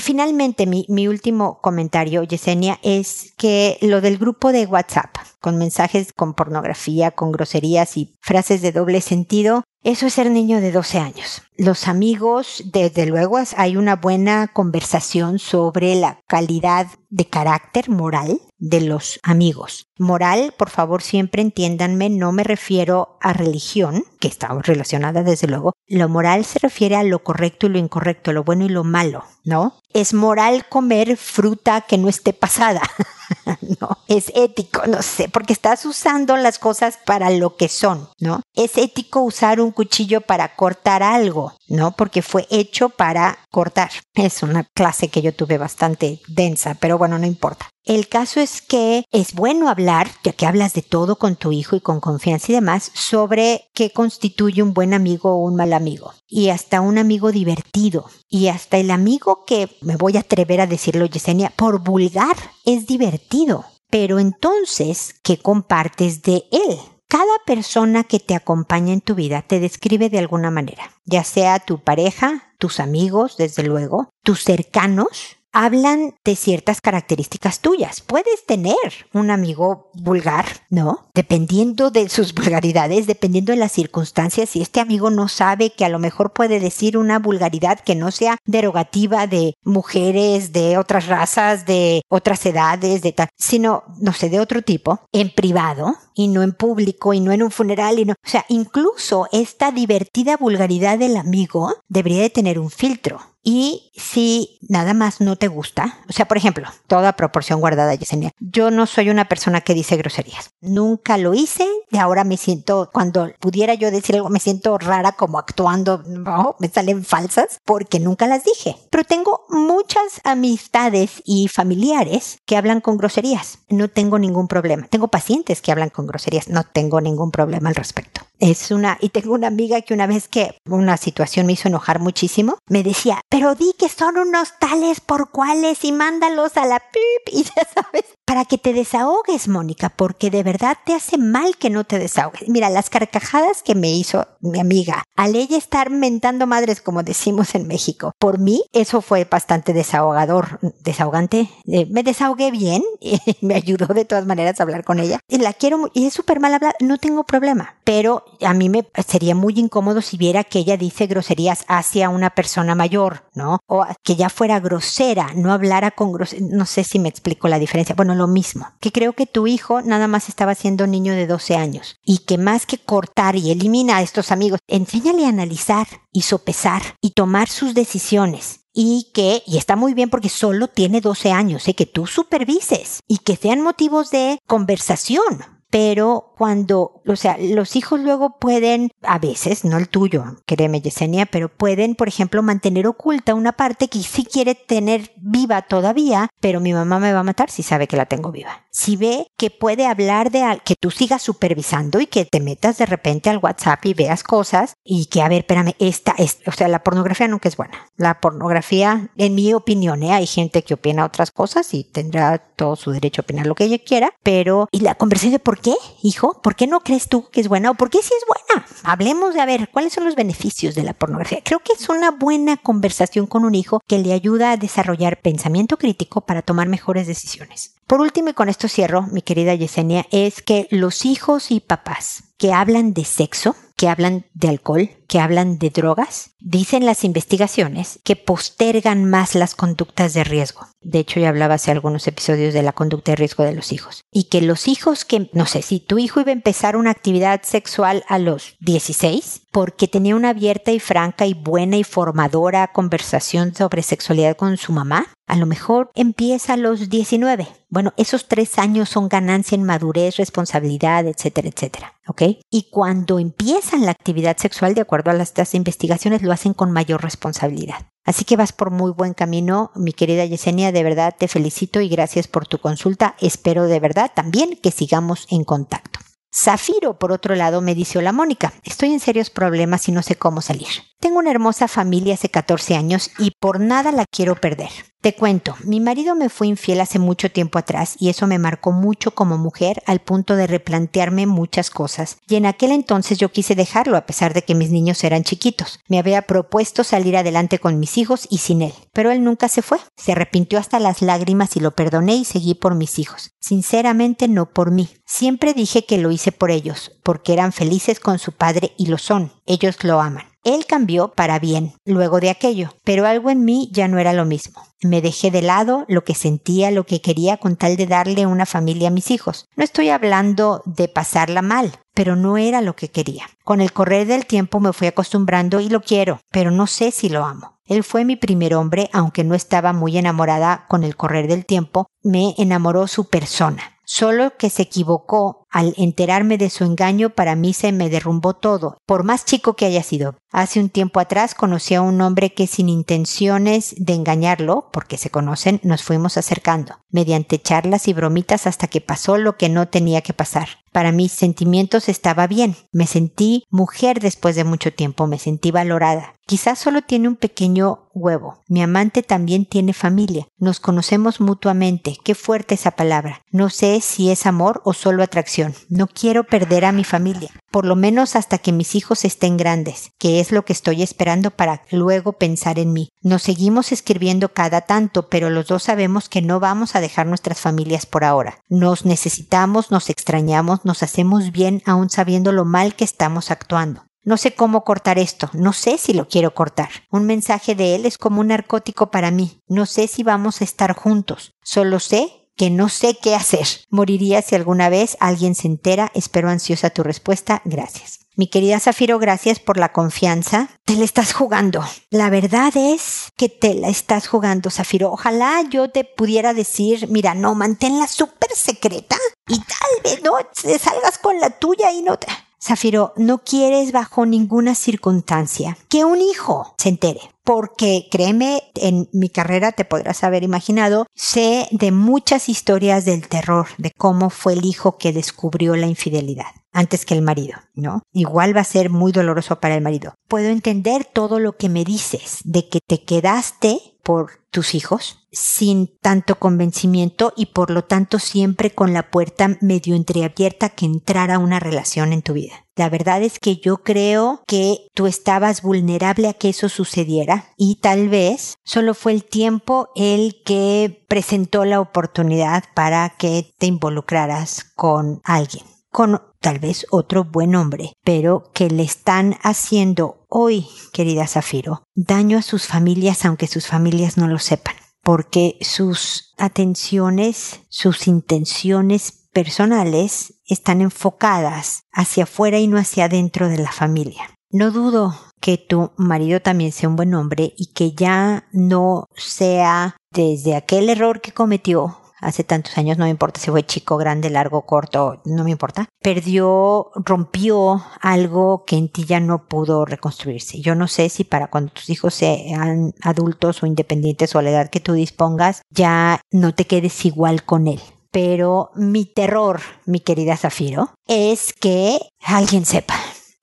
finalmente, 0.00 0.66
mi, 0.66 0.84
mi 0.88 1.06
último 1.06 1.60
comentario, 1.60 2.24
Yesenia, 2.24 2.80
es 2.82 3.32
que 3.36 3.78
lo 3.82 4.00
del 4.00 4.18
grupo 4.18 4.50
de 4.50 4.66
WhatsApp, 4.66 5.14
con 5.40 5.58
mensajes 5.58 6.12
con 6.12 6.34
pornografía, 6.34 7.12
con 7.12 7.30
groserías 7.30 7.96
y 7.96 8.16
frases 8.20 8.62
de 8.62 8.72
doble 8.72 9.00
sentido, 9.00 9.62
eso 9.86 10.06
es 10.06 10.14
ser 10.14 10.32
niño 10.32 10.60
de 10.60 10.72
12 10.72 10.98
años. 10.98 11.42
Los 11.56 11.86
amigos, 11.86 12.60
desde 12.64 13.06
luego, 13.06 13.38
hay 13.56 13.76
una 13.76 13.94
buena 13.94 14.48
conversación 14.48 15.38
sobre 15.38 15.94
la 15.94 16.18
calidad 16.26 16.88
de 17.08 17.26
carácter 17.26 17.88
moral 17.88 18.40
de 18.58 18.80
los 18.80 19.20
amigos. 19.22 19.86
Moral, 19.96 20.54
por 20.58 20.70
favor, 20.70 21.02
siempre 21.02 21.40
entiéndanme, 21.40 22.10
no 22.10 22.32
me 22.32 22.42
refiero 22.42 23.16
a 23.20 23.32
religión, 23.32 24.02
que 24.18 24.26
está 24.26 24.48
relacionada 24.60 25.22
desde 25.22 25.46
luego. 25.46 25.72
Lo 25.86 26.08
moral 26.08 26.44
se 26.44 26.58
refiere 26.58 26.96
a 26.96 27.04
lo 27.04 27.20
correcto 27.22 27.66
y 27.66 27.70
lo 27.70 27.78
incorrecto, 27.78 28.32
lo 28.32 28.42
bueno 28.42 28.64
y 28.64 28.68
lo 28.68 28.82
malo, 28.82 29.22
¿no? 29.44 29.76
Es 29.94 30.14
moral 30.14 30.66
comer 30.68 31.16
fruta 31.16 31.82
que 31.82 31.96
no 31.96 32.08
esté 32.08 32.32
pasada. 32.32 32.82
no, 33.80 33.98
es 34.08 34.32
ético, 34.34 34.86
no 34.86 35.02
sé, 35.02 35.28
porque 35.28 35.52
estás 35.52 35.84
usando 35.84 36.36
las 36.36 36.58
cosas 36.58 36.98
para 37.04 37.30
lo 37.30 37.56
que 37.56 37.68
son, 37.68 38.08
¿no? 38.18 38.42
Es 38.54 38.76
ético 38.78 39.20
usar 39.20 39.60
un 39.60 39.72
cuchillo 39.72 40.20
para 40.20 40.54
cortar 40.54 41.02
algo, 41.02 41.54
¿no? 41.68 41.92
Porque 41.92 42.22
fue 42.22 42.46
hecho 42.50 42.88
para 42.88 43.38
cortar. 43.50 43.90
Es 44.14 44.42
una 44.42 44.64
clase 44.74 45.08
que 45.08 45.22
yo 45.22 45.34
tuve 45.34 45.58
bastante 45.58 46.20
densa, 46.28 46.74
pero 46.74 46.98
bueno, 46.98 47.18
no 47.18 47.26
importa. 47.26 47.68
El 47.86 48.08
caso 48.08 48.40
es 48.40 48.62
que 48.62 49.04
es 49.12 49.32
bueno 49.32 49.68
hablar, 49.68 50.10
ya 50.24 50.32
que 50.32 50.44
hablas 50.44 50.74
de 50.74 50.82
todo 50.82 51.16
con 51.16 51.36
tu 51.36 51.52
hijo 51.52 51.76
y 51.76 51.80
con 51.80 52.00
confianza 52.00 52.50
y 52.50 52.56
demás, 52.56 52.90
sobre 52.94 53.70
qué 53.74 53.90
constituye 53.90 54.60
un 54.60 54.74
buen 54.74 54.92
amigo 54.92 55.30
o 55.30 55.44
un 55.44 55.54
mal 55.54 55.72
amigo. 55.72 56.12
Y 56.26 56.48
hasta 56.48 56.80
un 56.80 56.98
amigo 56.98 57.30
divertido. 57.30 58.10
Y 58.28 58.48
hasta 58.48 58.78
el 58.78 58.90
amigo 58.90 59.44
que, 59.46 59.70
me 59.82 59.94
voy 59.94 60.16
a 60.16 60.20
atrever 60.20 60.60
a 60.60 60.66
decirlo, 60.66 61.06
Yesenia, 61.06 61.52
por 61.54 61.80
vulgar, 61.84 62.36
es 62.64 62.88
divertido. 62.88 63.64
Pero 63.88 64.18
entonces, 64.18 65.14
¿qué 65.22 65.38
compartes 65.38 66.22
de 66.22 66.42
él? 66.50 66.78
Cada 67.06 67.38
persona 67.46 68.02
que 68.02 68.18
te 68.18 68.34
acompaña 68.34 68.92
en 68.92 69.00
tu 69.00 69.14
vida 69.14 69.42
te 69.42 69.60
describe 69.60 70.10
de 70.10 70.18
alguna 70.18 70.50
manera, 70.50 70.90
ya 71.04 71.22
sea 71.22 71.60
tu 71.60 71.78
pareja, 71.78 72.52
tus 72.58 72.80
amigos, 72.80 73.36
desde 73.36 73.62
luego, 73.62 74.10
tus 74.24 74.42
cercanos, 74.42 75.36
hablan 75.56 76.14
de 76.22 76.36
ciertas 76.36 76.82
características 76.82 77.60
tuyas. 77.60 78.02
Puedes 78.02 78.44
tener 78.44 78.76
un 79.14 79.30
amigo 79.30 79.90
vulgar, 79.94 80.44
¿no? 80.68 81.06
Dependiendo 81.14 81.90
de 81.90 82.10
sus 82.10 82.34
vulgaridades, 82.34 83.06
dependiendo 83.06 83.52
de 83.52 83.58
las 83.58 83.72
circunstancias, 83.72 84.50
si 84.50 84.60
este 84.60 84.80
amigo 84.80 85.10
no 85.10 85.28
sabe 85.28 85.70
que 85.70 85.86
a 85.86 85.88
lo 85.88 85.98
mejor 85.98 86.34
puede 86.34 86.60
decir 86.60 86.98
una 86.98 87.18
vulgaridad 87.18 87.80
que 87.80 87.94
no 87.94 88.10
sea 88.10 88.36
derogativa 88.44 89.26
de 89.26 89.54
mujeres, 89.64 90.52
de 90.52 90.76
otras 90.76 91.06
razas, 91.06 91.64
de 91.64 92.02
otras 92.10 92.44
edades, 92.44 93.00
de 93.00 93.12
tal, 93.12 93.28
sino, 93.38 93.84
no 93.98 94.12
sé, 94.12 94.28
de 94.28 94.40
otro 94.40 94.60
tipo, 94.60 95.00
en 95.12 95.30
privado 95.30 95.96
y 96.16 96.28
no 96.28 96.42
en 96.42 96.52
público 96.52 97.12
y 97.12 97.20
no 97.20 97.30
en 97.30 97.44
un 97.44 97.52
funeral 97.52 98.00
y 98.00 98.06
no, 98.06 98.14
o 98.14 98.28
sea, 98.28 98.44
incluso 98.48 99.28
esta 99.30 99.70
divertida 99.70 100.36
vulgaridad 100.36 100.98
del 100.98 101.16
amigo 101.16 101.74
debería 101.88 102.22
de 102.22 102.30
tener 102.30 102.58
un 102.58 102.70
filtro 102.70 103.20
y 103.48 103.92
si 103.94 104.58
nada 104.68 104.92
más 104.92 105.20
no 105.20 105.36
te 105.36 105.46
gusta, 105.46 106.00
o 106.08 106.12
sea, 106.12 106.26
por 106.26 106.36
ejemplo, 106.36 106.66
toda 106.88 107.12
proporción 107.12 107.60
guardada, 107.60 107.94
Yesenia, 107.94 108.32
yo 108.40 108.72
no 108.72 108.86
soy 108.86 109.08
una 109.08 109.28
persona 109.28 109.60
que 109.60 109.72
dice 109.72 109.96
groserías. 109.96 110.50
Nunca 110.60 111.16
lo 111.16 111.32
hice 111.32 111.64
y 111.88 111.98
ahora 111.98 112.24
me 112.24 112.38
siento, 112.38 112.90
cuando 112.92 113.30
pudiera 113.38 113.74
yo 113.74 113.92
decir 113.92 114.16
algo, 114.16 114.30
me 114.30 114.40
siento 114.40 114.76
rara 114.78 115.12
como 115.12 115.38
actuando, 115.38 116.02
no, 116.08 116.56
me 116.58 116.68
salen 116.68 117.04
falsas 117.04 117.60
porque 117.64 118.00
nunca 118.00 118.26
las 118.26 118.42
dije. 118.42 118.74
Pero 118.90 119.04
tengo 119.04 119.46
muchas 119.48 120.20
amistades 120.24 121.22
y 121.24 121.46
familiares 121.46 122.40
que 122.46 122.56
hablan 122.56 122.80
con 122.80 122.96
groserías. 122.96 123.60
No 123.68 123.86
tengo 123.86 124.18
ningún 124.18 124.48
problema. 124.48 124.88
Tengo 124.88 125.06
pacientes 125.06 125.62
que 125.62 125.70
hablan 125.70 125.90
con 125.90 126.05
groserías. 126.06 126.48
No 126.48 126.64
tengo 126.64 127.00
ningún 127.00 127.30
problema 127.30 127.68
al 127.68 127.74
respecto. 127.74 128.22
Es 128.38 128.70
una, 128.70 128.98
y 129.00 129.08
tengo 129.08 129.32
una 129.32 129.46
amiga 129.46 129.80
que 129.80 129.94
una 129.94 130.06
vez 130.06 130.28
que 130.28 130.58
una 130.68 130.98
situación 130.98 131.46
me 131.46 131.54
hizo 131.54 131.68
enojar 131.68 132.00
muchísimo, 132.00 132.58
me 132.68 132.82
decía, 132.82 133.20
pero 133.30 133.54
di 133.54 133.72
que 133.78 133.88
son 133.88 134.18
unos 134.18 134.58
tales 134.58 135.00
por 135.00 135.30
cuales 135.30 135.84
y 135.84 135.92
mándalos 135.92 136.56
a 136.56 136.66
la 136.66 136.78
pip 136.80 137.32
y 137.32 137.44
ya 137.44 137.66
sabes, 137.74 138.04
para 138.26 138.44
que 138.44 138.58
te 138.58 138.72
desahogues, 138.72 139.48
Mónica, 139.48 139.88
porque 139.88 140.30
de 140.30 140.42
verdad 140.42 140.76
te 140.84 140.94
hace 140.94 141.16
mal 141.16 141.56
que 141.56 141.70
no 141.70 141.84
te 141.84 141.98
desahogues. 141.98 142.48
Mira, 142.48 142.68
las 142.68 142.90
carcajadas 142.90 143.62
que 143.62 143.76
me 143.76 143.90
hizo 143.90 144.26
mi 144.40 144.60
amiga 144.60 145.04
al 145.16 145.36
ella 145.36 145.56
estar 145.56 145.90
mentando 145.90 146.46
madres, 146.46 146.80
como 146.80 147.02
decimos 147.02 147.54
en 147.54 147.66
México, 147.66 148.12
por 148.18 148.38
mí, 148.38 148.64
eso 148.72 149.00
fue 149.00 149.24
bastante 149.24 149.72
desahogador, 149.72 150.58
desahogante. 150.82 151.48
Eh, 151.66 151.86
me 151.86 152.02
desahogué 152.02 152.50
bien, 152.50 152.82
y 153.00 153.18
me 153.40 153.54
ayudó 153.54 153.86
de 153.86 154.04
todas 154.04 154.26
maneras 154.26 154.58
a 154.58 154.64
hablar 154.64 154.84
con 154.84 154.98
ella. 154.98 155.20
Y 155.28 155.38
la 155.38 155.52
quiero, 155.52 155.90
y 155.94 156.06
es 156.06 156.12
súper 156.12 156.40
mal 156.40 156.52
hablar, 156.52 156.74
no 156.80 156.98
tengo 156.98 157.24
problema, 157.24 157.76
pero 157.84 158.24
a 158.42 158.52
mí 158.54 158.68
me 158.68 158.86
sería 159.06 159.36
muy 159.36 159.54
incómodo 159.56 160.02
si 160.02 160.16
viera 160.16 160.42
que 160.42 160.58
ella 160.58 160.76
dice 160.76 161.06
groserías 161.06 161.64
hacia 161.68 162.08
una 162.08 162.30
persona 162.30 162.74
mayor, 162.74 163.22
¿no? 163.36 163.60
O 163.66 163.84
que 164.02 164.16
ya 164.16 164.28
fuera 164.28 164.58
grosera, 164.58 165.32
no 165.34 165.52
hablara 165.52 165.92
con 165.92 166.12
grosería, 166.12 166.48
no 166.50 166.66
sé 166.66 166.82
si 166.82 166.98
me 166.98 167.08
explico 167.08 167.48
la 167.48 167.58
diferencia. 167.58 167.94
Bueno, 167.94 168.14
lo 168.14 168.26
mismo, 168.26 168.68
que 168.80 168.90
creo 168.90 169.12
que 169.12 169.26
tu 169.26 169.46
hijo 169.46 169.82
nada 169.82 170.08
más 170.08 170.28
estaba 170.28 170.54
siendo 170.54 170.86
niño 170.86 171.12
de 171.12 171.26
12 171.26 171.56
años 171.56 171.96
y 172.04 172.18
que 172.18 172.38
más 172.38 172.66
que 172.66 172.78
cortar 172.78 173.36
y 173.36 173.50
eliminar 173.50 173.98
a 173.98 174.02
estos 174.02 174.32
amigos, 174.32 174.58
enséñale 174.66 175.26
a 175.26 175.28
analizar 175.28 175.86
y 176.12 176.22
sopesar 176.22 176.82
y 177.00 177.10
tomar 177.10 177.48
sus 177.48 177.74
decisiones 177.74 178.66
y 178.78 179.10
que, 179.14 179.42
y 179.46 179.56
está 179.56 179.74
muy 179.74 179.94
bien 179.94 180.10
porque 180.10 180.28
solo 180.28 180.68
tiene 180.68 181.00
12 181.00 181.32
años, 181.32 181.66
¿eh? 181.66 181.74
que 181.74 181.86
tú 181.86 182.06
supervises 182.06 183.00
y 183.08 183.18
que 183.18 183.36
sean 183.36 183.62
motivos 183.62 184.10
de 184.10 184.38
conversación, 184.46 185.55
pero 185.70 186.32
cuando, 186.36 187.02
o 187.06 187.16
sea, 187.16 187.36
los 187.38 187.76
hijos 187.76 188.00
luego 188.00 188.38
pueden, 188.38 188.90
a 189.02 189.18
veces, 189.18 189.64
no 189.64 189.78
el 189.78 189.88
tuyo, 189.88 190.24
créeme 190.46 190.80
Yesenia, 190.80 191.26
pero 191.26 191.48
pueden, 191.48 191.94
por 191.94 192.08
ejemplo, 192.08 192.42
mantener 192.42 192.86
oculta 192.86 193.34
una 193.34 193.52
parte 193.52 193.88
que 193.88 194.02
sí 194.02 194.24
quiere 194.24 194.54
tener 194.54 195.12
viva 195.16 195.62
todavía, 195.62 196.28
pero 196.40 196.60
mi 196.60 196.72
mamá 196.72 196.98
me 196.98 197.12
va 197.12 197.20
a 197.20 197.24
matar 197.24 197.50
si 197.50 197.62
sabe 197.62 197.88
que 197.88 197.96
la 197.96 198.06
tengo 198.06 198.32
viva. 198.32 198.66
Si 198.70 198.96
ve 198.96 199.26
que 199.38 199.50
puede 199.50 199.86
hablar 199.86 200.30
de 200.30 200.60
que 200.64 200.76
tú 200.78 200.90
sigas 200.90 201.22
supervisando 201.22 202.00
y 202.00 202.06
que 202.06 202.26
te 202.26 202.40
metas 202.40 202.78
de 202.78 202.86
repente 202.86 203.30
al 203.30 203.38
WhatsApp 203.38 203.84
y 203.86 203.94
veas 203.94 204.22
cosas 204.22 204.74
y 204.84 205.06
que, 205.06 205.22
a 205.22 205.28
ver, 205.28 205.38
espérame, 205.38 205.74
esta, 205.78 206.14
es, 206.18 206.38
o 206.46 206.52
sea, 206.52 206.68
la 206.68 206.82
pornografía 206.82 207.28
nunca 207.28 207.48
es 207.48 207.56
buena. 207.56 207.86
La 207.96 208.20
pornografía, 208.20 209.08
en 209.16 209.34
mi 209.34 209.54
opinión, 209.54 210.02
¿eh? 210.02 210.12
hay 210.12 210.26
gente 210.26 210.62
que 210.62 210.74
opina 210.74 211.04
otras 211.06 211.30
cosas 211.30 211.72
y 211.72 211.84
tendrá 211.84 212.38
todo 212.38 212.76
su 212.76 212.90
derecho 212.90 213.22
a 213.22 213.24
opinar 213.24 213.46
lo 213.46 213.54
que 213.54 213.64
ella 213.64 213.78
quiera, 213.78 214.12
pero, 214.22 214.68
y 214.70 214.80
la 214.80 214.94
conversación 214.94 215.32
de 215.32 215.38
por 215.38 215.55
qué, 215.58 215.74
hijo, 216.02 216.40
¿por 216.42 216.56
qué 216.56 216.66
no 216.66 216.80
crees 216.80 217.08
tú 217.08 217.28
que 217.30 217.40
es 217.40 217.48
buena 217.48 217.70
o 217.70 217.74
por 217.74 217.90
qué 217.90 218.02
sí 218.02 218.12
es 218.16 218.24
buena? 218.26 218.66
Hablemos 218.82 219.34
de 219.34 219.40
a 219.40 219.46
ver 219.46 219.68
cuáles 219.70 219.92
son 219.92 220.04
los 220.04 220.14
beneficios 220.14 220.74
de 220.74 220.82
la 220.82 220.94
pornografía. 220.94 221.40
Creo 221.44 221.60
que 221.60 221.72
es 221.72 221.88
una 221.88 222.10
buena 222.10 222.56
conversación 222.56 223.26
con 223.26 223.44
un 223.44 223.54
hijo 223.54 223.80
que 223.86 223.98
le 223.98 224.12
ayuda 224.12 224.52
a 224.52 224.56
desarrollar 224.56 225.20
pensamiento 225.20 225.76
crítico 225.76 226.22
para 226.22 226.42
tomar 226.42 226.68
mejores 226.68 227.06
decisiones. 227.06 227.74
Por 227.86 228.00
último, 228.00 228.30
y 228.30 228.34
con 228.34 228.48
esto 228.48 228.68
cierro, 228.68 229.02
mi 229.02 229.22
querida 229.22 229.54
Yesenia, 229.54 230.06
es 230.10 230.42
que 230.42 230.66
los 230.70 231.04
hijos 231.04 231.50
y 231.50 231.60
papás 231.60 232.24
que 232.36 232.52
hablan 232.52 232.92
de 232.92 233.04
sexo, 233.04 233.54
que 233.76 233.88
hablan 233.88 234.24
de 234.32 234.48
alcohol, 234.48 234.90
que 235.06 235.20
hablan 235.20 235.58
de 235.58 235.70
drogas, 235.70 236.30
dicen 236.40 236.86
las 236.86 237.04
investigaciones 237.04 238.00
que 238.04 238.16
postergan 238.16 239.04
más 239.04 239.34
las 239.34 239.54
conductas 239.54 240.14
de 240.14 240.24
riesgo. 240.24 240.66
De 240.80 240.98
hecho, 240.98 241.20
ya 241.20 241.28
hablaba 241.28 241.54
hace 241.54 241.70
algunos 241.70 242.06
episodios 242.06 242.54
de 242.54 242.62
la 242.62 242.72
conducta 242.72 243.12
de 243.12 243.16
riesgo 243.16 243.44
de 243.44 243.54
los 243.54 243.72
hijos. 243.72 244.02
Y 244.10 244.24
que 244.24 244.40
los 244.40 244.66
hijos 244.66 245.04
que, 245.04 245.28
no 245.32 245.46
sé, 245.46 245.62
si 245.62 245.80
tu 245.80 245.98
hijo 245.98 246.20
iba 246.20 246.30
a 246.30 246.32
empezar 246.32 246.76
una 246.76 246.90
actividad 246.90 247.42
sexual 247.42 248.04
a 248.08 248.18
los 248.18 248.56
16, 248.60 249.42
porque 249.52 249.88
tenía 249.88 250.16
una 250.16 250.30
abierta 250.30 250.72
y 250.72 250.80
franca 250.80 251.26
y 251.26 251.34
buena 251.34 251.76
y 251.76 251.84
formadora 251.84 252.72
conversación 252.72 253.54
sobre 253.54 253.82
sexualidad 253.82 254.36
con 254.36 254.56
su 254.56 254.72
mamá, 254.72 255.06
a 255.26 255.36
lo 255.36 255.46
mejor 255.46 255.90
empieza 255.94 256.54
a 256.54 256.56
los 256.56 256.88
19. 256.88 257.48
Bueno, 257.68 257.92
esos 257.96 258.28
tres 258.28 258.58
años 258.58 258.88
son 258.88 259.08
ganancia 259.08 259.56
en 259.56 259.64
madurez, 259.64 260.16
responsabilidad, 260.16 261.06
etcétera, 261.06 261.48
etcétera. 261.48 261.94
¿Ok? 262.06 262.22
Y 262.50 262.68
cuando 262.70 263.18
empiezan 263.18 263.84
la 263.84 263.90
actividad 263.90 264.36
sexual, 264.36 264.74
de 264.74 264.82
acuerdo 264.82 265.10
a 265.10 265.14
las, 265.14 265.28
estas 265.28 265.54
investigaciones, 265.54 266.22
lo 266.22 266.32
hacen 266.32 266.54
con 266.54 266.70
mayor 266.70 267.02
responsabilidad. 267.02 267.86
Así 268.04 268.24
que 268.24 268.36
vas 268.36 268.52
por 268.52 268.70
muy 268.70 268.92
buen 268.92 269.14
camino, 269.14 269.72
mi 269.74 269.92
querida 269.92 270.24
Yesenia, 270.24 270.70
de 270.70 270.84
verdad 270.84 271.16
te 271.18 271.26
felicito 271.26 271.80
y 271.80 271.88
gracias 271.88 272.28
por 272.28 272.46
tu 272.46 272.58
consulta. 272.58 273.16
Espero 273.20 273.66
de 273.66 273.80
verdad 273.80 274.12
también 274.14 274.56
que 274.62 274.70
sigamos 274.70 275.26
en 275.28 275.42
contacto. 275.42 275.98
Zafiro, 276.32 276.98
por 276.98 277.12
otro 277.12 277.34
lado, 277.34 277.62
me 277.62 277.74
dice, 277.74 277.98
hola 277.98 278.12
Mónica, 278.12 278.52
estoy 278.62 278.92
en 278.92 279.00
serios 279.00 279.30
problemas 279.30 279.88
y 279.88 279.92
no 279.92 280.02
sé 280.02 280.16
cómo 280.16 280.42
salir. 280.42 280.68
Tengo 281.00 281.18
una 281.18 281.30
hermosa 281.30 281.66
familia 281.66 282.14
hace 282.14 282.28
14 282.28 282.76
años 282.76 283.10
y 283.18 283.32
por 283.40 283.58
nada 283.58 283.90
la 283.90 284.04
quiero 284.04 284.36
perder. 284.36 284.68
Te 285.06 285.14
cuento, 285.14 285.54
mi 285.62 285.78
marido 285.78 286.16
me 286.16 286.28
fue 286.28 286.48
infiel 286.48 286.80
hace 286.80 286.98
mucho 286.98 287.30
tiempo 287.30 287.60
atrás 287.60 287.94
y 288.00 288.08
eso 288.08 288.26
me 288.26 288.40
marcó 288.40 288.72
mucho 288.72 289.12
como 289.12 289.38
mujer 289.38 289.80
al 289.86 290.00
punto 290.00 290.34
de 290.34 290.48
replantearme 290.48 291.26
muchas 291.26 291.70
cosas. 291.70 292.18
Y 292.26 292.34
en 292.34 292.44
aquel 292.44 292.72
entonces 292.72 293.16
yo 293.16 293.30
quise 293.30 293.54
dejarlo 293.54 293.96
a 293.96 294.04
pesar 294.04 294.34
de 294.34 294.42
que 294.42 294.56
mis 294.56 294.72
niños 294.72 295.04
eran 295.04 295.22
chiquitos. 295.22 295.78
Me 295.86 296.00
había 296.00 296.22
propuesto 296.22 296.82
salir 296.82 297.16
adelante 297.16 297.60
con 297.60 297.78
mis 297.78 297.98
hijos 297.98 298.26
y 298.30 298.38
sin 298.38 298.62
él. 298.62 298.72
Pero 298.92 299.12
él 299.12 299.22
nunca 299.22 299.48
se 299.48 299.62
fue. 299.62 299.78
Se 299.96 300.10
arrepintió 300.10 300.58
hasta 300.58 300.80
las 300.80 301.02
lágrimas 301.02 301.54
y 301.54 301.60
lo 301.60 301.76
perdoné 301.76 302.16
y 302.16 302.24
seguí 302.24 302.54
por 302.56 302.74
mis 302.74 302.98
hijos. 302.98 303.30
Sinceramente 303.38 304.26
no 304.26 304.50
por 304.50 304.72
mí. 304.72 304.88
Siempre 305.04 305.54
dije 305.54 305.84
que 305.84 305.98
lo 305.98 306.10
hice 306.10 306.32
por 306.32 306.50
ellos, 306.50 306.98
porque 307.04 307.32
eran 307.32 307.52
felices 307.52 308.00
con 308.00 308.18
su 308.18 308.32
padre 308.32 308.72
y 308.76 308.86
lo 308.86 308.98
son. 308.98 309.30
Ellos 309.46 309.84
lo 309.84 310.00
aman. 310.00 310.24
Él 310.46 310.64
cambió 310.64 311.08
para 311.08 311.40
bien 311.40 311.72
luego 311.84 312.20
de 312.20 312.30
aquello, 312.30 312.72
pero 312.84 313.04
algo 313.04 313.30
en 313.30 313.44
mí 313.44 313.68
ya 313.72 313.88
no 313.88 313.98
era 313.98 314.12
lo 314.12 314.24
mismo. 314.24 314.62
Me 314.80 315.02
dejé 315.02 315.32
de 315.32 315.42
lado 315.42 315.84
lo 315.88 316.04
que 316.04 316.14
sentía, 316.14 316.70
lo 316.70 316.86
que 316.86 317.00
quería 317.00 317.36
con 317.36 317.56
tal 317.56 317.76
de 317.76 317.88
darle 317.88 318.26
una 318.26 318.46
familia 318.46 318.86
a 318.86 318.92
mis 318.92 319.10
hijos. 319.10 319.48
No 319.56 319.64
estoy 319.64 319.88
hablando 319.88 320.62
de 320.64 320.86
pasarla 320.86 321.42
mal, 321.42 321.72
pero 321.94 322.14
no 322.14 322.36
era 322.36 322.60
lo 322.60 322.76
que 322.76 322.92
quería. 322.92 323.24
Con 323.42 323.60
el 323.60 323.72
correr 323.72 324.06
del 324.06 324.24
tiempo 324.24 324.60
me 324.60 324.72
fui 324.72 324.86
acostumbrando 324.86 325.58
y 325.58 325.68
lo 325.68 325.80
quiero, 325.80 326.20
pero 326.30 326.52
no 326.52 326.68
sé 326.68 326.92
si 326.92 327.08
lo 327.08 327.24
amo. 327.24 327.58
Él 327.64 327.82
fue 327.82 328.04
mi 328.04 328.14
primer 328.14 328.54
hombre, 328.54 328.88
aunque 328.92 329.24
no 329.24 329.34
estaba 329.34 329.72
muy 329.72 329.98
enamorada 329.98 330.66
con 330.68 330.84
el 330.84 330.94
correr 330.94 331.26
del 331.26 331.44
tiempo, 331.44 331.88
me 332.04 332.36
enamoró 332.38 332.86
su 332.86 333.08
persona. 333.08 333.76
Solo 333.84 334.36
que 334.36 334.50
se 334.50 334.62
equivocó 334.62 335.45
al 335.56 335.72
enterarme 335.78 336.36
de 336.36 336.50
su 336.50 336.64
engaño 336.64 337.08
para 337.08 337.34
mí 337.34 337.54
se 337.54 337.72
me 337.72 337.88
derrumbó 337.88 338.34
todo, 338.34 338.76
por 338.84 339.04
más 339.04 339.24
chico 339.24 339.56
que 339.56 339.64
haya 339.64 339.82
sido. 339.82 340.18
Hace 340.30 340.60
un 340.60 340.68
tiempo 340.68 341.00
atrás 341.00 341.34
conocí 341.34 341.74
a 341.74 341.80
un 341.80 341.98
hombre 342.02 342.34
que 342.34 342.46
sin 342.46 342.68
intenciones 342.68 343.74
de 343.78 343.94
engañarlo, 343.94 344.68
porque 344.70 344.98
se 344.98 345.08
conocen, 345.08 345.60
nos 345.62 345.82
fuimos 345.82 346.18
acercando, 346.18 346.74
mediante 346.90 347.40
charlas 347.40 347.88
y 347.88 347.94
bromitas 347.94 348.46
hasta 348.46 348.66
que 348.66 348.82
pasó 348.82 349.16
lo 349.16 349.38
que 349.38 349.48
no 349.48 349.66
tenía 349.68 350.02
que 350.02 350.12
pasar. 350.12 350.48
Para 350.72 350.92
mis 350.92 351.12
sentimientos 351.12 351.88
estaba 351.88 352.26
bien, 352.26 352.54
me 352.70 352.86
sentí 352.86 353.44
mujer 353.48 353.98
después 353.98 354.36
de 354.36 354.44
mucho 354.44 354.74
tiempo, 354.74 355.06
me 355.06 355.18
sentí 355.18 355.50
valorada. 355.50 356.16
Quizás 356.26 356.58
solo 356.58 356.82
tiene 356.82 357.06
un 357.08 357.14
pequeño 357.16 357.88
huevo. 357.94 358.42
Mi 358.48 358.60
amante 358.60 359.04
también 359.04 359.46
tiene 359.46 359.72
familia. 359.72 360.26
Nos 360.38 360.58
conocemos 360.58 361.20
mutuamente. 361.20 361.96
Qué 362.04 362.16
fuerte 362.16 362.56
esa 362.56 362.72
palabra. 362.72 363.22
No 363.30 363.48
sé 363.48 363.80
si 363.80 364.10
es 364.10 364.26
amor 364.26 364.60
o 364.64 364.74
solo 364.74 365.04
atracción. 365.04 365.45
No 365.68 365.86
quiero 365.86 366.24
perder 366.24 366.64
a 366.64 366.72
mi 366.72 366.84
familia, 366.84 367.30
por 367.50 367.64
lo 367.64 367.76
menos 367.76 368.16
hasta 368.16 368.38
que 368.38 368.52
mis 368.52 368.74
hijos 368.74 369.04
estén 369.04 369.36
grandes, 369.36 369.90
que 369.98 370.20
es 370.20 370.32
lo 370.32 370.44
que 370.44 370.52
estoy 370.52 370.82
esperando 370.82 371.30
para 371.30 371.62
luego 371.70 372.14
pensar 372.14 372.58
en 372.58 372.72
mí. 372.72 372.90
Nos 373.02 373.22
seguimos 373.22 373.72
escribiendo 373.72 374.30
cada 374.30 374.62
tanto, 374.62 375.08
pero 375.08 375.30
los 375.30 375.46
dos 375.46 375.64
sabemos 375.64 376.08
que 376.08 376.22
no 376.22 376.40
vamos 376.40 376.74
a 376.74 376.80
dejar 376.80 377.06
nuestras 377.06 377.40
familias 377.40 377.86
por 377.86 378.04
ahora. 378.04 378.38
Nos 378.48 378.84
necesitamos, 378.84 379.70
nos 379.70 379.90
extrañamos, 379.90 380.64
nos 380.64 380.82
hacemos 380.82 381.32
bien 381.32 381.62
aún 381.66 381.90
sabiendo 381.90 382.32
lo 382.32 382.44
mal 382.44 382.74
que 382.74 382.84
estamos 382.84 383.30
actuando. 383.30 383.86
No 384.06 384.16
sé 384.16 384.36
cómo 384.36 384.62
cortar 384.62 385.00
esto, 385.00 385.28
no 385.32 385.52
sé 385.52 385.78
si 385.78 385.92
lo 385.92 386.06
quiero 386.06 386.32
cortar. 386.32 386.68
Un 386.92 387.06
mensaje 387.06 387.56
de 387.56 387.74
él 387.74 387.86
es 387.86 387.98
como 387.98 388.20
un 388.20 388.28
narcótico 388.28 388.92
para 388.92 389.10
mí. 389.10 389.42
No 389.48 389.66
sé 389.66 389.88
si 389.88 390.04
vamos 390.04 390.40
a 390.40 390.44
estar 390.44 390.74
juntos. 390.74 391.32
Solo 391.42 391.80
sé 391.80 392.25
que 392.36 392.50
no 392.50 392.68
sé 392.68 392.96
qué 393.00 393.14
hacer. 393.14 393.46
Moriría 393.70 394.22
si 394.22 394.34
alguna 394.34 394.68
vez 394.68 394.96
alguien 395.00 395.34
se 395.34 395.48
entera. 395.48 395.90
Espero 395.94 396.28
ansiosa 396.28 396.70
tu 396.70 396.82
respuesta. 396.82 397.42
Gracias. 397.44 398.06
Mi 398.18 398.28
querida 398.28 398.58
Zafiro, 398.60 398.98
gracias 398.98 399.40
por 399.40 399.58
la 399.58 399.72
confianza. 399.72 400.48
Te 400.64 400.74
la 400.74 400.84
estás 400.84 401.12
jugando. 401.12 401.62
La 401.90 402.08
verdad 402.08 402.56
es 402.56 403.10
que 403.16 403.28
te 403.28 403.52
la 403.52 403.68
estás 403.68 404.08
jugando, 404.08 404.50
Zafiro. 404.50 404.90
Ojalá 404.90 405.42
yo 405.50 405.68
te 405.70 405.84
pudiera 405.84 406.32
decir, 406.32 406.88
mira, 406.88 407.14
no, 407.14 407.34
manténla 407.34 407.86
súper 407.86 408.30
secreta 408.34 408.96
y 409.28 409.38
tal 409.38 409.82
vez 409.84 410.02
no 410.02 410.12
te 410.42 410.58
salgas 410.58 410.96
con 410.96 411.20
la 411.20 411.30
tuya 411.30 411.72
y 411.72 411.82
no 411.82 411.98
te... 411.98 412.06
Zafiro, 412.42 412.92
no 412.96 413.18
quieres 413.18 413.72
bajo 413.72 414.06
ninguna 414.06 414.54
circunstancia 414.54 415.56
que 415.68 415.84
un 415.84 416.00
hijo 416.00 416.54
se 416.58 416.68
entere. 416.68 417.00
Porque 417.24 417.88
créeme, 417.90 418.40
en 418.54 418.88
mi 418.92 419.08
carrera 419.08 419.50
te 419.50 419.64
podrás 419.64 420.04
haber 420.04 420.22
imaginado, 420.22 420.86
sé 420.94 421.48
de 421.50 421.72
muchas 421.72 422.28
historias 422.28 422.84
del 422.84 423.08
terror, 423.08 423.48
de 423.58 423.72
cómo 423.76 424.10
fue 424.10 424.34
el 424.34 424.44
hijo 424.44 424.78
que 424.78 424.92
descubrió 424.92 425.56
la 425.56 425.66
infidelidad 425.66 426.26
antes 426.52 426.86
que 426.86 426.94
el 426.94 427.02
marido, 427.02 427.36
¿no? 427.54 427.82
Igual 427.92 428.34
va 428.34 428.40
a 428.40 428.44
ser 428.44 428.70
muy 428.70 428.90
doloroso 428.90 429.40
para 429.40 429.56
el 429.56 429.60
marido. 429.60 429.94
Puedo 430.08 430.28
entender 430.28 430.86
todo 430.86 431.18
lo 431.18 431.36
que 431.36 431.50
me 431.50 431.64
dices 431.64 432.20
de 432.24 432.48
que 432.48 432.60
te 432.66 432.82
quedaste 432.82 433.75
por 433.86 434.18
tus 434.32 434.56
hijos 434.56 434.98
sin 435.12 435.68
tanto 435.80 436.16
convencimiento 436.16 437.12
y 437.16 437.26
por 437.26 437.52
lo 437.52 437.62
tanto 437.62 438.00
siempre 438.00 438.50
con 438.50 438.72
la 438.72 438.90
puerta 438.90 439.38
medio 439.40 439.76
entreabierta 439.76 440.48
que 440.48 440.66
entrara 440.66 441.20
una 441.20 441.38
relación 441.38 441.92
en 441.92 442.02
tu 442.02 442.14
vida. 442.14 442.44
La 442.56 442.68
verdad 442.68 443.00
es 443.02 443.20
que 443.20 443.36
yo 443.36 443.58
creo 443.58 444.22
que 444.26 444.66
tú 444.74 444.88
estabas 444.88 445.40
vulnerable 445.40 446.08
a 446.08 446.14
que 446.14 446.30
eso 446.30 446.48
sucediera 446.48 447.28
y 447.36 447.60
tal 447.62 447.88
vez 447.88 448.38
solo 448.44 448.74
fue 448.74 448.92
el 448.92 449.04
tiempo 449.04 449.68
el 449.76 450.20
que 450.24 450.84
presentó 450.88 451.44
la 451.44 451.60
oportunidad 451.60 452.42
para 452.54 452.90
que 452.98 453.32
te 453.38 453.46
involucraras 453.46 454.50
con 454.56 455.00
alguien, 455.04 455.44
con 455.70 456.02
tal 456.26 456.40
vez 456.40 456.66
otro 456.72 457.04
buen 457.04 457.36
hombre, 457.36 457.74
pero 457.84 458.32
que 458.34 458.50
le 458.50 458.64
están 458.64 459.14
haciendo 459.22 460.04
hoy, 460.08 460.48
querida 460.72 461.06
Zafiro, 461.06 461.62
daño 461.76 462.18
a 462.18 462.22
sus 462.22 462.48
familias 462.48 463.04
aunque 463.04 463.28
sus 463.28 463.46
familias 463.46 463.96
no 463.96 464.08
lo 464.08 464.18
sepan, 464.18 464.56
porque 464.82 465.38
sus 465.40 466.14
atenciones, 466.18 467.42
sus 467.48 467.86
intenciones 467.86 469.06
personales 469.12 470.14
están 470.26 470.62
enfocadas 470.62 471.60
hacia 471.72 472.02
afuera 472.02 472.40
y 472.40 472.48
no 472.48 472.58
hacia 472.58 472.86
adentro 472.86 473.28
de 473.28 473.38
la 473.38 473.52
familia. 473.52 474.10
No 474.28 474.50
dudo 474.50 474.96
que 475.20 475.38
tu 475.38 475.70
marido 475.76 476.20
también 476.20 476.50
sea 476.50 476.68
un 476.68 476.74
buen 476.74 476.92
hombre 476.94 477.34
y 477.36 477.52
que 477.52 477.70
ya 477.70 478.26
no 478.32 478.88
sea 478.96 479.76
desde 479.92 480.34
aquel 480.34 480.70
error 480.70 481.00
que 481.00 481.12
cometió 481.12 481.78
hace 482.00 482.24
tantos 482.24 482.56
años, 482.58 482.78
no 482.78 482.84
me 482.84 482.90
importa 482.90 483.20
si 483.20 483.30
fue 483.30 483.44
chico, 483.44 483.76
grande, 483.76 484.10
largo, 484.10 484.42
corto, 484.42 485.00
no 485.04 485.24
me 485.24 485.30
importa, 485.30 485.66
perdió, 485.80 486.70
rompió 486.74 487.62
algo 487.80 488.44
que 488.46 488.56
en 488.56 488.68
ti 488.68 488.84
ya 488.84 489.00
no 489.00 489.26
pudo 489.26 489.64
reconstruirse. 489.64 490.40
Yo 490.40 490.54
no 490.54 490.68
sé 490.68 490.88
si 490.88 491.04
para 491.04 491.28
cuando 491.28 491.52
tus 491.52 491.70
hijos 491.70 491.94
sean 491.94 492.74
adultos 492.82 493.42
o 493.42 493.46
independientes 493.46 494.14
o 494.14 494.18
a 494.18 494.22
la 494.22 494.30
edad 494.30 494.50
que 494.50 494.60
tú 494.60 494.72
dispongas, 494.72 495.42
ya 495.50 496.00
no 496.10 496.34
te 496.34 496.46
quedes 496.46 496.84
igual 496.84 497.24
con 497.24 497.48
él. 497.48 497.60
Pero 497.90 498.50
mi 498.54 498.84
terror, 498.84 499.40
mi 499.64 499.80
querida 499.80 500.16
Zafiro, 500.16 500.70
es 500.86 501.32
que 501.32 501.78
alguien 502.00 502.44
sepa 502.44 502.74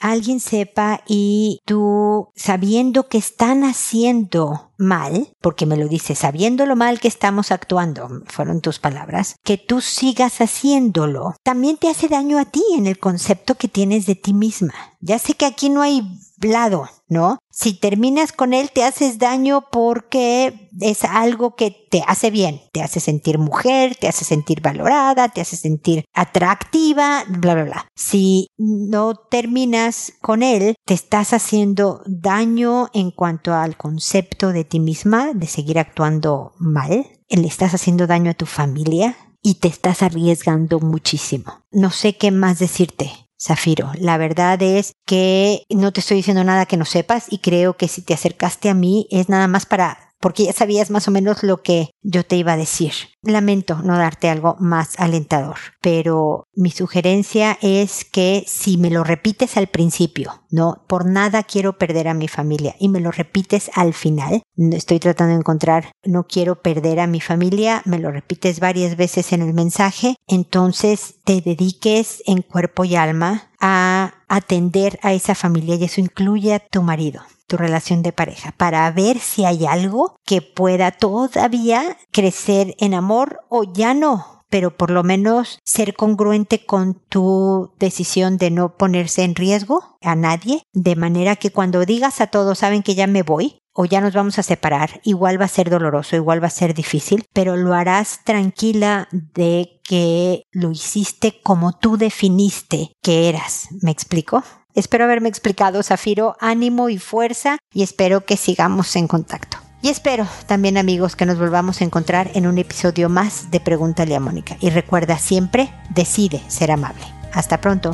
alguien 0.04 0.40
sepa 0.40 1.02
y 1.08 1.62
tú 1.66 2.30
sabiendo 2.36 3.08
que 3.08 3.18
están 3.18 3.64
haciendo 3.64 4.74
mal, 4.78 5.30
porque 5.40 5.66
me 5.66 5.78
lo 5.78 5.88
dices, 5.88 6.20
sabiendo 6.20 6.66
lo 6.66 6.76
mal 6.76 7.00
que 7.00 7.08
estamos 7.08 7.52
actuando, 7.52 8.10
fueron 8.28 8.60
tus 8.60 8.80
palabras, 8.80 9.38
que 9.44 9.58
tú 9.58 9.80
sigas 9.80 10.42
haciéndolo, 10.42 11.36
también 11.42 11.78
te 11.78 11.90
hace 11.90 12.10
daño 12.10 12.38
a 12.38 12.46
ti 12.46 12.64
en 12.76 12.86
el 12.86 13.00
concepto 13.00 13.56
que 13.56 13.70
tienes 13.70 14.06
de 14.06 14.16
ti 14.16 14.34
misma. 14.34 14.74
Ya 15.00 15.20
sé 15.20 15.36
que 15.36 15.46
aquí 15.46 15.70
no 15.70 15.82
hay 15.82 16.04
lado, 16.42 16.90
¿no? 17.08 17.40
Si 17.56 17.74
terminas 17.76 18.32
con 18.32 18.52
él 18.52 18.72
te 18.74 18.84
haces 18.84 19.20
daño 19.20 19.66
porque 19.72 20.70
es 20.82 21.04
algo 21.04 21.56
que 21.56 21.70
te 21.70 22.04
hace 22.08 22.32
bien, 22.32 22.62
te 22.72 22.82
hace 22.82 23.00
sentir 23.00 23.38
mujer, 23.38 23.96
te 23.96 24.08
hace 24.08 24.26
sentir 24.26 24.60
valorada, 24.60 25.30
te 25.30 25.40
hace 25.40 25.56
sentir 25.56 26.04
atractiva, 26.16 27.24
bla, 27.30 27.54
bla, 27.54 27.64
bla. 27.64 27.88
Si 27.96 28.48
no 28.58 29.14
terminas 29.14 30.14
con 30.20 30.42
él, 30.42 30.76
te 30.84 30.96
estás 30.96 31.32
haciendo 31.32 32.02
daño 32.08 32.90
en 32.92 33.12
cuanto 33.12 33.54
al 33.54 33.78
concepto 33.78 34.52
de 34.52 34.64
ti 34.64 34.80
misma, 34.80 35.34
de 35.36 35.46
seguir 35.46 35.78
actuando 35.78 36.54
mal, 36.58 37.06
le 37.30 37.48
estás 37.48 37.76
haciendo 37.76 38.08
daño 38.08 38.32
a 38.32 38.36
tu 38.36 38.48
familia, 38.48 39.16
y 39.44 39.56
te 39.56 39.68
estás 39.68 40.02
arriesgando 40.02 40.80
muchísimo. 40.80 41.66
No 41.70 41.92
sé 41.92 42.18
qué 42.18 42.32
más 42.32 42.60
decirte. 42.60 43.12
Zafiro. 43.46 43.92
La 44.00 44.18
verdad 44.18 44.62
es 44.62 44.94
que 45.06 45.64
no 45.70 45.92
te 45.92 46.00
estoy 46.00 46.18
diciendo 46.18 46.44
nada 46.44 46.66
que 46.66 46.78
no 46.78 46.86
sepas 46.86 47.26
y 47.30 47.40
creo 47.40 47.76
que 47.76 47.90
si 47.90 48.02
te 48.02 48.14
acercaste 48.14 48.70
a 48.70 48.74
mí 48.74 49.08
es 49.12 49.28
nada 49.28 49.48
más 49.48 49.66
para 49.66 50.03
porque 50.24 50.46
ya 50.46 50.54
sabías 50.54 50.90
más 50.90 51.10
o 51.10 51.12
menos 51.12 51.44
lo 51.44 51.62
que 51.62 51.90
yo 52.02 52.26
te 52.26 52.38
iba 52.38 52.54
a 52.54 52.58
decir. 52.58 52.94
Lamento 53.24 53.82
no 53.84 53.98
darte 53.98 54.30
algo 54.30 54.56
más 54.58 54.98
alentador, 54.98 55.58
pero 55.82 56.46
mi 56.56 56.72
sugerencia 56.72 57.58
es 57.62 58.06
que 58.06 58.46
si 58.48 58.78
me 58.78 58.90
lo 58.90 59.04
repites 59.04 59.58
al 59.58 59.68
principio, 59.68 60.42
no, 60.50 60.82
por 60.88 61.06
nada 61.06 61.44
quiero 61.44 61.78
perder 61.78 62.08
a 62.08 62.14
mi 62.14 62.30
familia 62.30 62.74
y 62.80 62.88
me 62.88 63.02
lo 63.02 63.12
repites 63.12 63.70
al 63.76 63.94
final, 63.94 64.44
estoy 64.72 65.00
tratando 65.00 65.34
de 65.34 65.40
encontrar, 65.40 65.92
no 66.06 66.26
quiero 66.26 66.62
perder 66.62 67.02
a 67.02 67.08
mi 67.08 67.20
familia, 67.20 67.82
me 67.84 68.00
lo 68.00 68.10
repites 68.10 68.62
varias 68.62 68.96
veces 68.96 69.34
en 69.34 69.42
el 69.42 69.54
mensaje, 69.54 70.16
entonces 70.28 71.16
te 71.26 71.42
dediques 71.42 72.24
en 72.26 72.44
cuerpo 72.44 72.86
y 72.86 72.96
alma 72.96 73.52
a 73.60 74.23
atender 74.36 75.00
a 75.04 75.14
esa 75.14 75.36
familia 75.36 75.76
y 75.76 75.84
eso 75.84 76.02
incluye 76.02 76.54
a 76.54 76.60
tu 76.60 76.82
marido 76.82 77.22
tu 77.46 77.58
relación 77.58 78.02
de 78.02 78.14
pareja 78.14 78.52
para 78.58 78.90
ver 78.92 79.20
si 79.20 79.46
hay 79.46 79.66
algo 79.66 80.16
que 80.26 80.42
pueda 80.42 80.92
todavía 80.92 81.98
crecer 82.12 82.74
en 82.80 82.96
amor 82.96 83.42
o 83.50 83.64
ya 83.64 83.94
no, 83.94 84.44
pero 84.50 84.76
por 84.76 84.90
lo 84.90 85.04
menos 85.04 85.60
ser 85.64 85.94
congruente 85.94 86.66
con 86.66 86.96
tu 87.10 87.72
decisión 87.80 88.38
de 88.38 88.50
no 88.50 88.76
ponerse 88.78 89.24
en 89.24 89.36
riesgo 89.36 89.98
a 90.02 90.16
nadie, 90.16 90.64
de 90.74 90.96
manera 90.96 91.36
que 91.36 91.52
cuando 91.52 91.86
digas 91.86 92.22
a 92.22 92.28
todos, 92.28 92.60
saben 92.60 92.82
que 92.82 92.96
ya 92.96 93.08
me 93.08 93.24
voy, 93.24 93.60
o 93.74 93.86
ya 93.86 94.02
nos 94.02 94.14
vamos 94.14 94.40
a 94.40 94.44
separar, 94.44 95.02
igual 95.04 95.40
va 95.40 95.46
a 95.46 95.50
ser 95.50 95.70
doloroso, 95.70 96.16
igual 96.16 96.42
va 96.42 96.48
a 96.48 96.52
ser 96.52 96.74
difícil, 96.74 97.26
pero 97.34 97.56
lo 97.58 97.74
harás 97.74 98.22
tranquila 98.24 99.08
de 99.12 99.80
que 99.84 100.44
lo 100.52 100.72
hiciste 100.72 101.42
como 101.42 101.74
tú 101.74 101.98
definiste 101.98 102.92
que 103.02 103.30
eras. 103.30 103.68
¿Me 103.82 103.92
explico? 103.92 104.44
Espero 104.76 105.04
haberme 105.04 105.30
explicado, 105.30 105.84
Zafiro, 105.84 106.36
ánimo 106.40 106.90
y 106.90 106.98
fuerza 106.98 107.58
y 107.72 107.84
espero 107.84 108.26
que 108.26 108.38
sigamos 108.38 108.96
en 108.96 109.08
contacto. 109.08 109.58
Y 109.84 109.90
espero 109.90 110.26
también 110.48 110.78
amigos 110.78 111.18
que 111.18 111.26
nos 111.26 111.38
volvamos 111.38 111.82
a 111.82 111.84
encontrar 111.84 112.32
en 112.36 112.48
un 112.48 112.58
episodio 112.58 113.10
más 113.10 113.52
de 113.52 113.60
Pregúntale 113.60 114.16
a 114.16 114.20
Mónica. 114.22 114.56
Y 114.62 114.70
recuerda 114.70 115.18
siempre, 115.18 115.74
decide 115.90 116.42
ser 116.48 116.72
amable. 116.72 117.04
Hasta 117.34 117.60
pronto. 117.60 117.94